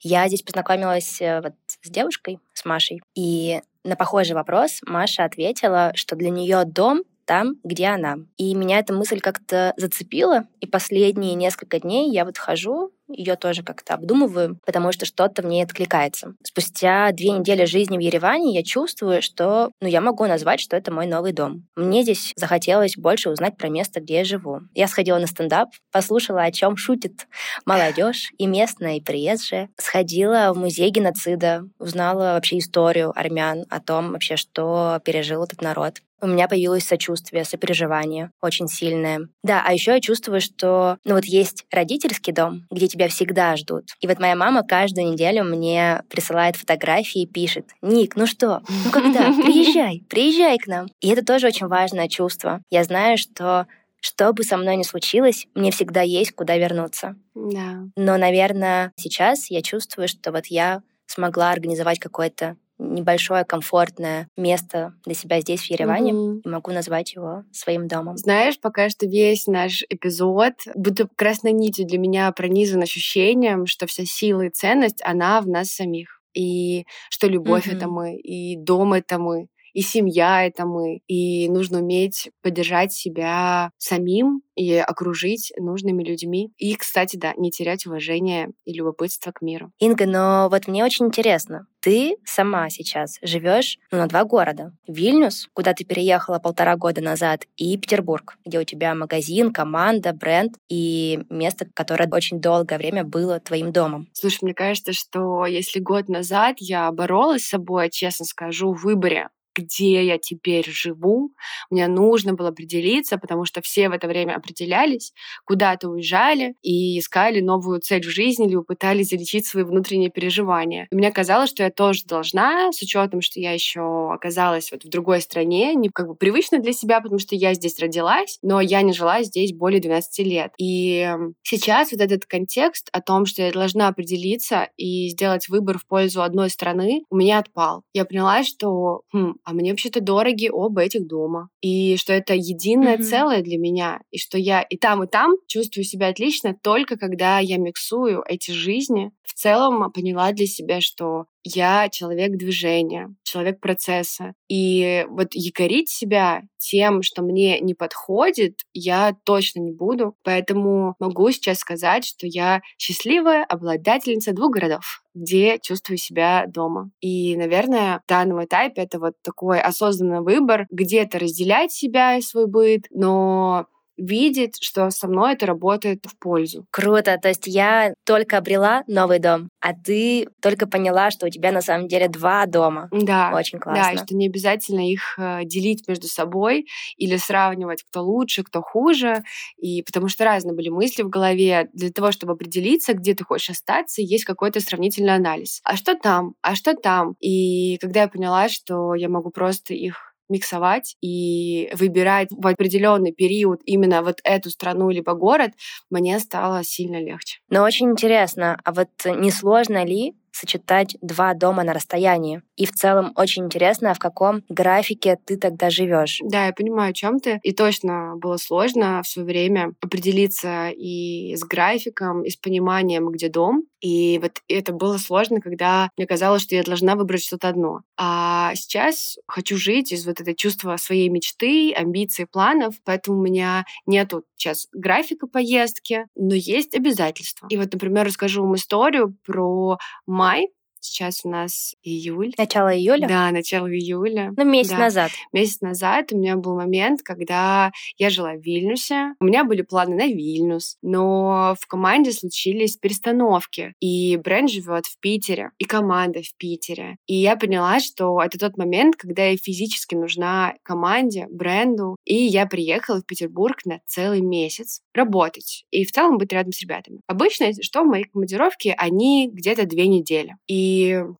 Я 0.00 0.28
здесь 0.28 0.42
познакомилась 0.42 1.20
э, 1.20 1.40
вот 1.40 1.54
с 1.66 1.90
девушкой, 1.90 2.38
с 2.52 2.64
Машей, 2.64 3.02
и 3.16 3.60
на 3.82 3.96
похожий 3.96 4.34
вопрос 4.36 4.80
Маша 4.86 5.24
ответила, 5.24 5.90
что 5.94 6.14
для 6.14 6.30
нее 6.30 6.64
дом 6.64 7.02
там, 7.26 7.56
где 7.64 7.86
она. 7.86 8.16
И 8.36 8.54
меня 8.54 8.78
эта 8.78 8.92
мысль 8.92 9.20
как-то 9.20 9.74
зацепила, 9.76 10.44
и 10.60 10.66
последние 10.66 11.34
несколько 11.34 11.80
дней 11.80 12.10
я 12.10 12.24
вот 12.24 12.38
хожу, 12.38 12.92
ее 13.08 13.36
тоже 13.36 13.62
как-то 13.62 13.94
обдумываю, 13.94 14.58
потому 14.64 14.92
что 14.92 15.06
что-то 15.06 15.42
в 15.42 15.46
ней 15.46 15.62
откликается. 15.62 16.34
Спустя 16.42 17.12
две 17.12 17.30
недели 17.30 17.64
жизни 17.64 17.96
в 17.96 18.00
Ереване 18.00 18.54
я 18.54 18.62
чувствую, 18.62 19.22
что 19.22 19.70
ну, 19.80 19.88
я 19.88 20.00
могу 20.00 20.26
назвать, 20.26 20.60
что 20.60 20.76
это 20.76 20.92
мой 20.92 21.06
новый 21.06 21.32
дом. 21.32 21.66
Мне 21.76 22.02
здесь 22.02 22.32
захотелось 22.36 22.96
больше 22.96 23.30
узнать 23.30 23.56
про 23.56 23.68
место, 23.68 24.00
где 24.00 24.18
я 24.18 24.24
живу. 24.24 24.60
Я 24.74 24.88
сходила 24.88 25.18
на 25.18 25.26
стендап, 25.26 25.68
послушала, 25.92 26.42
о 26.42 26.52
чем 26.52 26.76
шутит 26.76 27.28
молодежь 27.64 28.32
и 28.38 28.46
местная, 28.46 28.96
и 28.96 29.00
приезжая. 29.00 29.68
Сходила 29.76 30.52
в 30.52 30.58
музей 30.58 30.90
геноцида, 30.90 31.64
узнала 31.78 32.34
вообще 32.34 32.58
историю 32.58 33.12
армян, 33.16 33.64
о 33.70 33.80
том 33.80 34.12
вообще, 34.12 34.36
что 34.36 35.00
пережил 35.04 35.44
этот 35.44 35.62
народ 35.62 36.00
у 36.20 36.26
меня 36.26 36.48
появилось 36.48 36.84
сочувствие, 36.84 37.44
сопереживание 37.44 38.30
очень 38.40 38.68
сильное. 38.68 39.28
Да, 39.42 39.62
а 39.66 39.72
еще 39.72 39.92
я 39.92 40.00
чувствую, 40.00 40.40
что 40.40 40.98
ну 41.04 41.14
вот 41.14 41.24
есть 41.24 41.64
родительский 41.70 42.32
дом, 42.32 42.66
где 42.70 42.88
тебя 42.88 43.08
всегда 43.08 43.56
ждут. 43.56 43.84
И 44.00 44.06
вот 44.06 44.18
моя 44.18 44.36
мама 44.36 44.62
каждую 44.62 45.12
неделю 45.12 45.44
мне 45.44 46.02
присылает 46.08 46.56
фотографии 46.56 47.22
и 47.22 47.26
пишет, 47.26 47.70
Ник, 47.82 48.16
ну 48.16 48.26
что, 48.26 48.62
ну 48.84 48.90
когда, 48.90 49.32
приезжай, 49.44 50.02
приезжай 50.08 50.58
к 50.58 50.66
нам. 50.66 50.88
И 51.00 51.08
это 51.08 51.24
тоже 51.24 51.48
очень 51.48 51.66
важное 51.66 52.08
чувство. 52.08 52.62
Я 52.70 52.84
знаю, 52.84 53.18
что 53.18 53.66
что 54.00 54.32
бы 54.32 54.44
со 54.44 54.56
мной 54.56 54.76
ни 54.76 54.84
случилось, 54.84 55.48
мне 55.54 55.72
всегда 55.72 56.02
есть 56.02 56.32
куда 56.32 56.56
вернуться. 56.56 57.16
Да. 57.34 57.82
Но, 57.96 58.16
наверное, 58.16 58.92
сейчас 58.96 59.50
я 59.50 59.62
чувствую, 59.62 60.06
что 60.06 60.30
вот 60.30 60.46
я 60.46 60.82
смогла 61.06 61.50
организовать 61.50 61.98
какой-то 61.98 62.56
небольшое 62.78 63.44
комфортное 63.44 64.28
место 64.36 64.94
для 65.04 65.14
себя 65.14 65.40
здесь, 65.40 65.62
в 65.62 65.70
Ереване, 65.70 66.12
mm-hmm. 66.12 66.40
и 66.44 66.48
могу 66.48 66.72
назвать 66.72 67.14
его 67.14 67.44
своим 67.52 67.88
домом. 67.88 68.16
Знаешь, 68.16 68.60
пока 68.60 68.88
что 68.88 69.06
весь 69.06 69.46
наш 69.46 69.82
эпизод 69.88 70.54
будто 70.74 71.08
красной 71.16 71.52
нитью 71.52 71.86
для 71.86 71.98
меня 71.98 72.30
пронизан 72.32 72.82
ощущением, 72.82 73.66
что 73.66 73.86
вся 73.86 74.04
сила 74.04 74.42
и 74.42 74.50
ценность, 74.50 75.02
она 75.04 75.40
в 75.40 75.48
нас 75.48 75.68
самих. 75.68 76.20
И 76.34 76.84
что 77.08 77.28
любовь 77.28 77.66
mm-hmm. 77.66 77.76
это 77.76 77.88
мы, 77.88 78.16
и 78.16 78.56
дом 78.56 78.92
это 78.92 79.18
мы, 79.18 79.48
и 79.76 79.82
семья— 79.82 80.46
это 80.46 80.64
мы. 80.64 81.00
И 81.06 81.50
нужно 81.50 81.80
уметь 81.80 82.30
поддержать 82.42 82.94
себя 82.94 83.70
самим 83.76 84.40
и 84.54 84.74
окружить 84.74 85.52
нужными 85.58 86.02
людьми. 86.02 86.50
И, 86.56 86.74
кстати, 86.76 87.16
да, 87.16 87.34
не 87.36 87.50
терять 87.50 87.84
уважение 87.84 88.52
и 88.64 88.72
любопытство 88.72 89.32
к 89.32 89.42
миру. 89.42 89.70
Инга, 89.78 90.06
но 90.06 90.48
вот 90.50 90.66
мне 90.66 90.82
очень 90.82 91.06
интересно. 91.06 91.66
Ты 91.80 92.16
сама 92.24 92.70
сейчас 92.70 93.18
живешь 93.20 93.78
ну, 93.92 93.98
на 93.98 94.06
два 94.08 94.24
города. 94.24 94.72
Вильнюс, 94.88 95.50
куда 95.52 95.74
ты 95.74 95.84
переехала 95.84 96.38
полтора 96.38 96.76
года 96.76 97.02
назад, 97.02 97.44
и 97.58 97.76
Петербург, 97.76 98.38
где 98.46 98.58
у 98.58 98.64
тебя 98.64 98.94
магазин, 98.94 99.52
команда, 99.52 100.14
бренд 100.14 100.54
и 100.70 101.20
место, 101.28 101.66
которое 101.74 102.08
очень 102.10 102.40
долгое 102.40 102.78
время 102.78 103.04
было 103.04 103.40
твоим 103.40 103.72
домом. 103.72 104.08
Слушай, 104.14 104.38
мне 104.44 104.54
кажется, 104.54 104.94
что 104.94 105.44
если 105.44 105.80
год 105.80 106.08
назад 106.08 106.56
я 106.60 106.90
боролась 106.90 107.44
с 107.44 107.50
собой, 107.50 107.90
честно 107.90 108.24
скажу, 108.24 108.72
в 108.72 108.82
выборе 108.82 109.28
где 109.56 110.04
я 110.04 110.18
теперь 110.18 110.68
живу. 110.68 111.32
Мне 111.70 111.88
нужно 111.88 112.34
было 112.34 112.48
определиться, 112.48 113.18
потому 113.18 113.44
что 113.44 113.62
все 113.62 113.88
в 113.88 113.92
это 113.92 114.06
время 114.06 114.36
определялись, 114.36 115.12
куда-то 115.44 115.88
уезжали 115.88 116.54
и 116.62 116.98
искали 116.98 117.40
новую 117.40 117.80
цель 117.80 118.02
в 118.04 118.10
жизни 118.10 118.46
или 118.46 118.56
пытались 118.56 119.08
залечить 119.10 119.46
свои 119.46 119.64
внутренние 119.64 120.10
переживания. 120.10 120.86
И 120.90 120.94
мне 120.94 121.10
казалось, 121.10 121.50
что 121.50 121.62
я 121.62 121.70
тоже 121.70 122.04
должна, 122.04 122.72
с 122.72 122.82
учетом, 122.82 123.20
что 123.20 123.40
я 123.40 123.52
еще 123.52 124.12
оказалась 124.12 124.70
вот 124.72 124.84
в 124.84 124.88
другой 124.88 125.20
стране, 125.20 125.74
не 125.74 125.88
как 125.88 126.08
бы 126.08 126.14
привычно 126.14 126.58
для 126.58 126.72
себя, 126.72 127.00
потому 127.00 127.18
что 127.18 127.34
я 127.34 127.54
здесь 127.54 127.78
родилась, 127.78 128.38
но 128.42 128.60
я 128.60 128.82
не 128.82 128.92
жила 128.92 129.22
здесь 129.22 129.52
более 129.52 129.80
12 129.80 130.26
лет. 130.26 130.52
И 130.58 131.08
сейчас 131.42 131.92
вот 131.92 132.00
этот 132.00 132.26
контекст 132.26 132.88
о 132.92 133.00
том, 133.00 133.26
что 133.26 133.42
я 133.42 133.52
должна 133.52 133.88
определиться 133.88 134.68
и 134.76 135.08
сделать 135.08 135.48
выбор 135.48 135.78
в 135.78 135.86
пользу 135.86 136.22
одной 136.22 136.50
страны, 136.50 137.02
у 137.10 137.16
меня 137.16 137.38
отпал. 137.38 137.82
Я 137.92 138.04
поняла, 138.04 138.42
что 138.44 139.02
хм, 139.12 139.34
а 139.46 139.52
мне 139.52 139.70
вообще-то 139.70 140.00
дороги 140.00 140.50
оба 140.52 140.82
этих 140.82 141.06
дома. 141.06 141.50
И 141.60 141.96
что 141.98 142.12
это 142.12 142.34
единое 142.34 142.98
mm-hmm. 142.98 143.02
целое 143.02 143.42
для 143.42 143.58
меня. 143.58 144.00
И 144.10 144.18
что 144.18 144.38
я 144.38 144.60
и 144.60 144.76
там, 144.76 145.04
и 145.04 145.06
там 145.06 145.34
чувствую 145.46 145.84
себя 145.84 146.08
отлично 146.08 146.56
только 146.60 146.96
когда 146.96 147.38
я 147.38 147.56
миксую 147.56 148.24
эти 148.26 148.50
жизни. 148.50 149.12
В 149.22 149.34
целом 149.34 149.92
поняла 149.92 150.32
для 150.32 150.46
себя, 150.46 150.80
что 150.80 151.26
я 151.46 151.88
человек 151.88 152.36
движения, 152.36 153.14
человек 153.22 153.60
процесса. 153.60 154.32
И 154.48 155.06
вот 155.08 155.28
якорить 155.32 155.88
себя 155.88 156.42
тем, 156.58 157.02
что 157.02 157.22
мне 157.22 157.60
не 157.60 157.74
подходит, 157.74 158.60
я 158.72 159.14
точно 159.24 159.60
не 159.60 159.72
буду. 159.72 160.16
Поэтому 160.24 160.96
могу 160.98 161.30
сейчас 161.30 161.58
сказать, 161.58 162.04
что 162.04 162.26
я 162.26 162.62
счастливая 162.78 163.44
обладательница 163.44 164.32
двух 164.32 164.52
городов 164.52 165.02
где 165.18 165.58
чувствую 165.58 165.96
себя 165.96 166.44
дома. 166.46 166.90
И, 167.00 167.36
наверное, 167.38 168.02
в 168.04 168.08
данном 168.08 168.44
этапе 168.44 168.82
это 168.82 168.98
вот 168.98 169.14
такой 169.22 169.58
осознанный 169.58 170.20
выбор, 170.20 170.66
где-то 170.70 171.18
разделять 171.18 171.72
себя 171.72 172.16
и 172.16 172.20
свой 172.20 172.46
быт, 172.46 172.82
но 172.90 173.66
видеть, 173.96 174.58
что 174.60 174.90
со 174.90 175.08
мной 175.08 175.34
это 175.34 175.46
работает 175.46 176.04
в 176.06 176.18
пользу. 176.18 176.66
Круто. 176.70 177.18
То 177.20 177.28
есть 177.28 177.46
я 177.46 177.94
только 178.04 178.38
обрела 178.38 178.82
новый 178.86 179.18
дом, 179.18 179.48
а 179.60 179.72
ты 179.74 180.28
только 180.40 180.66
поняла, 180.66 181.10
что 181.10 181.26
у 181.26 181.30
тебя 181.30 181.52
на 181.52 181.60
самом 181.60 181.88
деле 181.88 182.08
два 182.08 182.46
дома. 182.46 182.88
Да. 182.92 183.32
Очень 183.34 183.58
классно. 183.58 183.82
Да, 183.82 183.92
и 183.92 183.96
что 183.96 184.14
не 184.14 184.26
обязательно 184.26 184.88
их 184.90 185.18
э, 185.18 185.44
делить 185.44 185.86
между 185.88 186.06
собой 186.08 186.66
или 186.96 187.16
сравнивать, 187.16 187.82
кто 187.82 188.02
лучше, 188.02 188.42
кто 188.42 188.62
хуже. 188.62 189.22
И 189.56 189.82
потому 189.82 190.08
что 190.08 190.24
разные 190.24 190.54
были 190.54 190.68
мысли 190.68 191.02
в 191.02 191.08
голове. 191.08 191.68
Для 191.72 191.90
того, 191.90 192.12
чтобы 192.12 192.32
определиться, 192.32 192.94
где 192.94 193.14
ты 193.14 193.24
хочешь 193.24 193.50
остаться, 193.50 194.02
есть 194.02 194.24
какой-то 194.24 194.60
сравнительный 194.60 195.14
анализ. 195.14 195.60
А 195.64 195.76
что 195.76 195.94
там? 195.94 196.34
А 196.42 196.54
что 196.54 196.74
там? 196.74 197.14
И 197.20 197.78
когда 197.78 198.02
я 198.02 198.08
поняла, 198.08 198.48
что 198.48 198.94
я 198.94 199.08
могу 199.08 199.30
просто 199.30 199.74
их 199.74 200.05
миксовать 200.28 200.96
и 201.00 201.70
выбирать 201.74 202.28
в 202.30 202.46
определенный 202.46 203.12
период 203.12 203.60
именно 203.64 204.02
вот 204.02 204.20
эту 204.24 204.50
страну 204.50 204.90
либо 204.90 205.14
город, 205.14 205.52
мне 205.90 206.18
стало 206.18 206.64
сильно 206.64 207.00
легче. 207.00 207.38
Но 207.50 207.62
очень 207.62 207.90
интересно, 207.90 208.58
а 208.64 208.72
вот 208.72 208.88
не 209.04 209.30
сложно 209.30 209.84
ли 209.84 210.14
сочетать 210.36 210.96
два 211.00 211.34
дома 211.34 211.64
на 211.64 211.72
расстоянии. 211.72 212.42
И 212.56 212.66
в 212.66 212.72
целом 212.72 213.12
очень 213.16 213.44
интересно, 213.44 213.94
в 213.94 213.98
каком 213.98 214.42
графике 214.48 215.18
ты 215.24 215.36
тогда 215.36 215.70
живешь. 215.70 216.20
Да, 216.22 216.46
я 216.46 216.52
понимаю, 216.52 216.90
о 216.90 216.94
чем 216.94 217.20
ты. 217.20 217.40
И 217.42 217.52
точно 217.52 218.14
было 218.16 218.36
сложно 218.36 219.02
в 219.02 219.08
свое 219.08 219.26
время 219.26 219.72
определиться 219.80 220.68
и 220.68 221.34
с 221.36 221.44
графиком, 221.44 222.22
и 222.22 222.30
с 222.30 222.36
пониманием, 222.36 223.08
где 223.08 223.28
дом. 223.28 223.64
И 223.80 224.18
вот 224.22 224.40
это 224.48 224.72
было 224.72 224.98
сложно, 224.98 225.40
когда 225.40 225.90
мне 225.96 226.06
казалось, 226.06 226.42
что 226.42 226.54
я 226.54 226.62
должна 226.62 226.96
выбрать 226.96 227.22
что-то 227.22 227.48
одно. 227.48 227.80
А 227.96 228.54
сейчас 228.54 229.16
хочу 229.28 229.56
жить 229.56 229.92
из 229.92 230.06
вот 230.06 230.20
этого 230.20 230.34
чувства 230.36 230.76
своей 230.76 231.08
мечты, 231.08 231.72
амбиций, 231.72 232.26
планов, 232.26 232.74
поэтому 232.84 233.18
у 233.18 233.22
меня 233.22 233.64
нету 233.86 234.24
сейчас 234.36 234.66
графика 234.72 235.26
поездки, 235.26 236.06
но 236.14 236.34
есть 236.34 236.74
обязательства. 236.74 237.46
И 237.50 237.56
вот, 237.56 237.72
например, 237.72 238.06
расскажу 238.06 238.42
вам 238.42 238.56
историю 238.56 239.16
про 239.24 239.78
why? 240.26 240.46
Сейчас 240.80 241.20
у 241.24 241.28
нас 241.28 241.74
июль. 241.82 242.32
Начало 242.38 242.76
июля? 242.76 243.08
Да, 243.08 243.30
начало 243.30 243.66
июля. 243.66 244.32
Ну, 244.36 244.44
месяц 244.44 244.70
да. 244.70 244.78
назад. 244.78 245.10
Месяц 245.32 245.60
назад 245.60 246.12
у 246.12 246.16
меня 246.16 246.36
был 246.36 246.54
момент, 246.56 247.02
когда 247.02 247.72
я 247.98 248.10
жила 248.10 248.34
в 248.34 248.40
Вильнюсе. 248.40 249.14
У 249.20 249.24
меня 249.24 249.44
были 249.44 249.62
планы 249.62 249.96
на 249.96 250.06
Вильнюс, 250.06 250.76
но 250.82 251.56
в 251.60 251.66
команде 251.66 252.12
случились 252.12 252.76
перестановки. 252.76 253.74
И 253.80 254.16
бренд 254.16 254.50
живет 254.50 254.86
в 254.86 254.98
Питере, 255.00 255.50
и 255.58 255.64
команда 255.64 256.22
в 256.22 256.34
Питере. 256.36 256.96
И 257.06 257.14
я 257.14 257.36
поняла, 257.36 257.80
что 257.80 258.20
это 258.22 258.38
тот 258.38 258.56
момент, 258.56 258.96
когда 258.96 259.24
я 259.26 259.36
физически 259.36 259.94
нужна 259.94 260.54
команде, 260.62 261.26
бренду. 261.30 261.96
И 262.04 262.14
я 262.14 262.46
приехала 262.46 263.00
в 263.00 263.06
Петербург 263.06 263.64
на 263.64 263.80
целый 263.86 264.20
месяц 264.20 264.80
работать. 264.94 265.64
И 265.70 265.84
в 265.84 265.92
целом 265.92 266.18
быть 266.18 266.32
рядом 266.32 266.52
с 266.52 266.60
ребятами. 266.60 267.00
Обычно, 267.06 267.52
что 267.60 267.82
в 267.82 267.86
моей 267.86 268.04
командировке, 268.04 268.74
они 268.76 269.30
где-то 269.32 269.66
две 269.66 269.86
недели. 269.86 270.36
И 270.46 270.75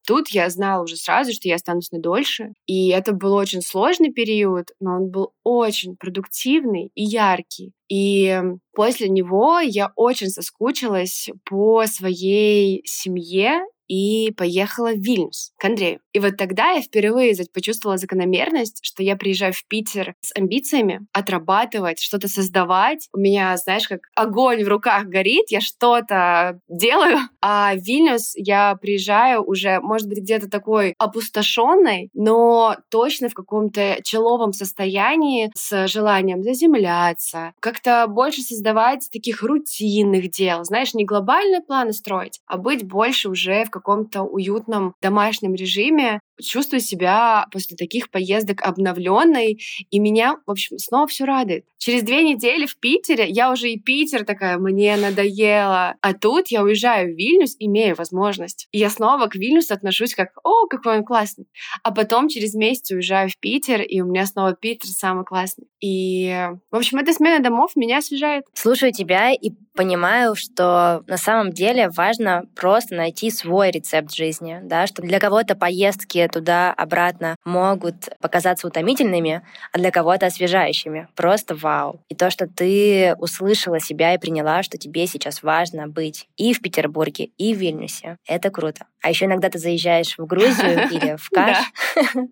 тут 0.07 0.29
я 0.29 0.49
знала 0.51 0.83
уже 0.83 0.97
сразу, 0.97 1.33
что 1.33 1.49
я 1.49 1.57
останусь 1.57 1.91
на 1.93 2.01
дольше. 2.01 2.53
И 2.67 2.89
это 2.89 3.13
был 3.13 3.35
очень 3.35 3.63
сложный 3.63 4.13
период, 4.13 4.69
но 4.81 4.97
он 4.97 5.11
был 5.11 5.33
очень 5.45 5.97
продуктивный 5.97 6.91
и 6.95 7.05
яркий. 7.05 7.73
И 7.89 8.41
после 8.75 9.09
него 9.09 9.61
я 9.61 9.93
очень 9.97 10.29
соскучилась 10.29 11.29
по 11.45 11.87
своей 11.87 12.83
семье 12.85 13.61
и 13.88 14.33
поехала 14.37 14.93
в 14.93 14.99
Вильнюс 14.99 15.52
к 15.57 15.64
Андрею. 15.64 16.00
И 16.12 16.19
вот 16.19 16.37
тогда 16.37 16.73
я 16.73 16.83
впервые 16.83 17.35
почувствовала 17.52 17.99
закономерность, 17.99 18.81
что 18.83 19.02
я 19.02 19.16
приезжаю 19.16 19.52
в 19.52 19.66
Питер 19.66 20.14
с 20.21 20.35
амбициями 20.37 21.07
отрабатывать, 21.12 22.00
что-то 22.00 22.28
создавать. 22.28 23.09
У 23.12 23.19
меня, 23.19 23.57
знаешь, 23.57 23.88
как 23.88 24.00
огонь 24.14 24.64
в 24.64 24.69
руках 24.69 25.07
горит, 25.07 25.47
я 25.50 25.61
что-то 25.61 26.61
делаю. 26.69 27.19
А 27.49 27.75
в 27.75 27.78
Вильнюс 27.78 28.33
я 28.35 28.75
приезжаю 28.75 29.45
уже, 29.45 29.81
может 29.81 30.09
быть, 30.09 30.19
где-то 30.19 30.50
такой 30.50 30.95
опустошенной, 30.99 32.11
но 32.12 32.76
точно 32.90 33.28
в 33.28 33.35
каком-то 33.35 33.99
человом 34.02 34.52
состоянии 34.52 35.52
с 35.55 35.87
желанием 35.87 36.43
заземляться, 36.43 37.52
как-то 37.61 38.07
больше 38.09 38.43
создавать 38.43 39.09
таких 39.12 39.43
рутинных 39.43 40.31
дел, 40.31 40.64
знаешь, 40.64 40.95
не 40.95 41.05
глобальные 41.05 41.61
планы 41.61 41.93
строить, 41.93 42.40
а 42.47 42.57
быть 42.59 42.85
больше 42.85 43.28
уже 43.28 43.64
в 43.64 43.71
каком-то 43.76 44.23
уютном 44.23 44.95
домашнем 45.02 45.54
режиме, 45.54 46.21
чувствую 46.43 46.81
себя 46.81 47.47
после 47.52 47.76
таких 47.76 48.11
поездок 48.11 48.62
обновленной, 48.62 49.61
и 49.90 49.99
меня, 49.99 50.37
в 50.47 50.50
общем, 50.50 50.78
снова 50.78 51.07
все 51.07 51.25
радует. 51.25 51.64
Через 51.78 52.02
две 52.02 52.23
недели 52.23 52.66
в 52.66 52.78
Питере 52.78 53.26
я 53.28 53.52
уже 53.52 53.71
и 53.71 53.78
Питер 53.78 54.25
такая, 54.25 54.59
мне 54.59 54.97
надоело. 54.97 55.95
А 56.00 56.14
тут 56.14 56.49
я 56.49 56.62
уезжаю 56.62 57.14
в 57.14 57.16
Вильнюс, 57.16 57.55
имею 57.59 57.95
возможность. 57.95 58.69
И 58.73 58.78
я 58.78 58.90
снова 58.90 59.26
к 59.26 59.37
Вильнюсу 59.37 59.75
отношусь 59.75 60.14
как, 60.14 60.31
о, 60.43 60.66
какой 60.66 60.99
он 60.99 61.05
классный. 61.05 61.47
А 61.83 61.93
потом 61.93 62.28
через 62.28 62.55
месяц 62.55 62.90
уезжаю 62.90 63.28
в 63.28 63.38
Питер, 63.38 63.83
и 63.83 64.00
у 64.00 64.07
меня 64.07 64.26
снова 64.26 64.55
Питер 64.55 64.88
самый 64.88 65.25
классный. 65.25 65.66
И, 65.81 66.49
в 66.71 66.76
общем, 66.76 66.99
эта 66.99 67.12
смена 67.12 67.43
домов 67.43 67.76
меня 67.76 67.99
освежает. 67.99 68.45
Слушаю 68.55 68.93
тебя 68.93 69.33
и 69.33 69.50
понимаю, 69.75 70.35
что 70.35 71.05
на 71.07 71.19
самом 71.19 71.52
деле 71.52 71.90
важно 71.90 72.45
просто 72.57 72.95
найти 72.95 73.31
свой 73.31 73.71
рецепт 73.71 74.12
жизни, 74.14 74.59
да, 74.62 74.87
что 74.87 75.02
для 75.02 75.21
кого-то 75.21 75.55
поездки 75.55 76.25
туда-обратно 76.28 77.37
могут 77.45 78.09
показаться 78.21 78.66
утомительными, 78.66 79.42
а 79.73 79.78
для 79.78 79.90
кого-то 79.90 80.26
освежающими. 80.26 81.09
Просто 81.14 81.54
вау. 81.54 82.00
И 82.09 82.14
то, 82.14 82.30
что 82.30 82.47
ты 82.47 83.14
услышала 83.18 83.80
себя 83.80 84.14
и 84.14 84.18
приняла, 84.18 84.62
что 84.62 84.78
тебе 84.78 85.06
сейчас 85.06 85.42
важно 85.42 85.88
быть 85.88 86.28
и 86.37 86.52
в 86.52 86.61
Петербурге, 86.61 87.26
и 87.38 87.54
в 87.54 87.59
Вильнюсе, 87.59 88.18
это 88.26 88.50
круто. 88.50 88.87
А 89.02 89.11
еще 89.11 89.26
иногда 89.26 89.49
ты 89.49 89.59
заезжаешь 89.59 90.18
в 90.18 90.26
Грузию 90.26 90.88
или 90.90 91.16
в 91.16 91.30
Каш. 91.30 91.59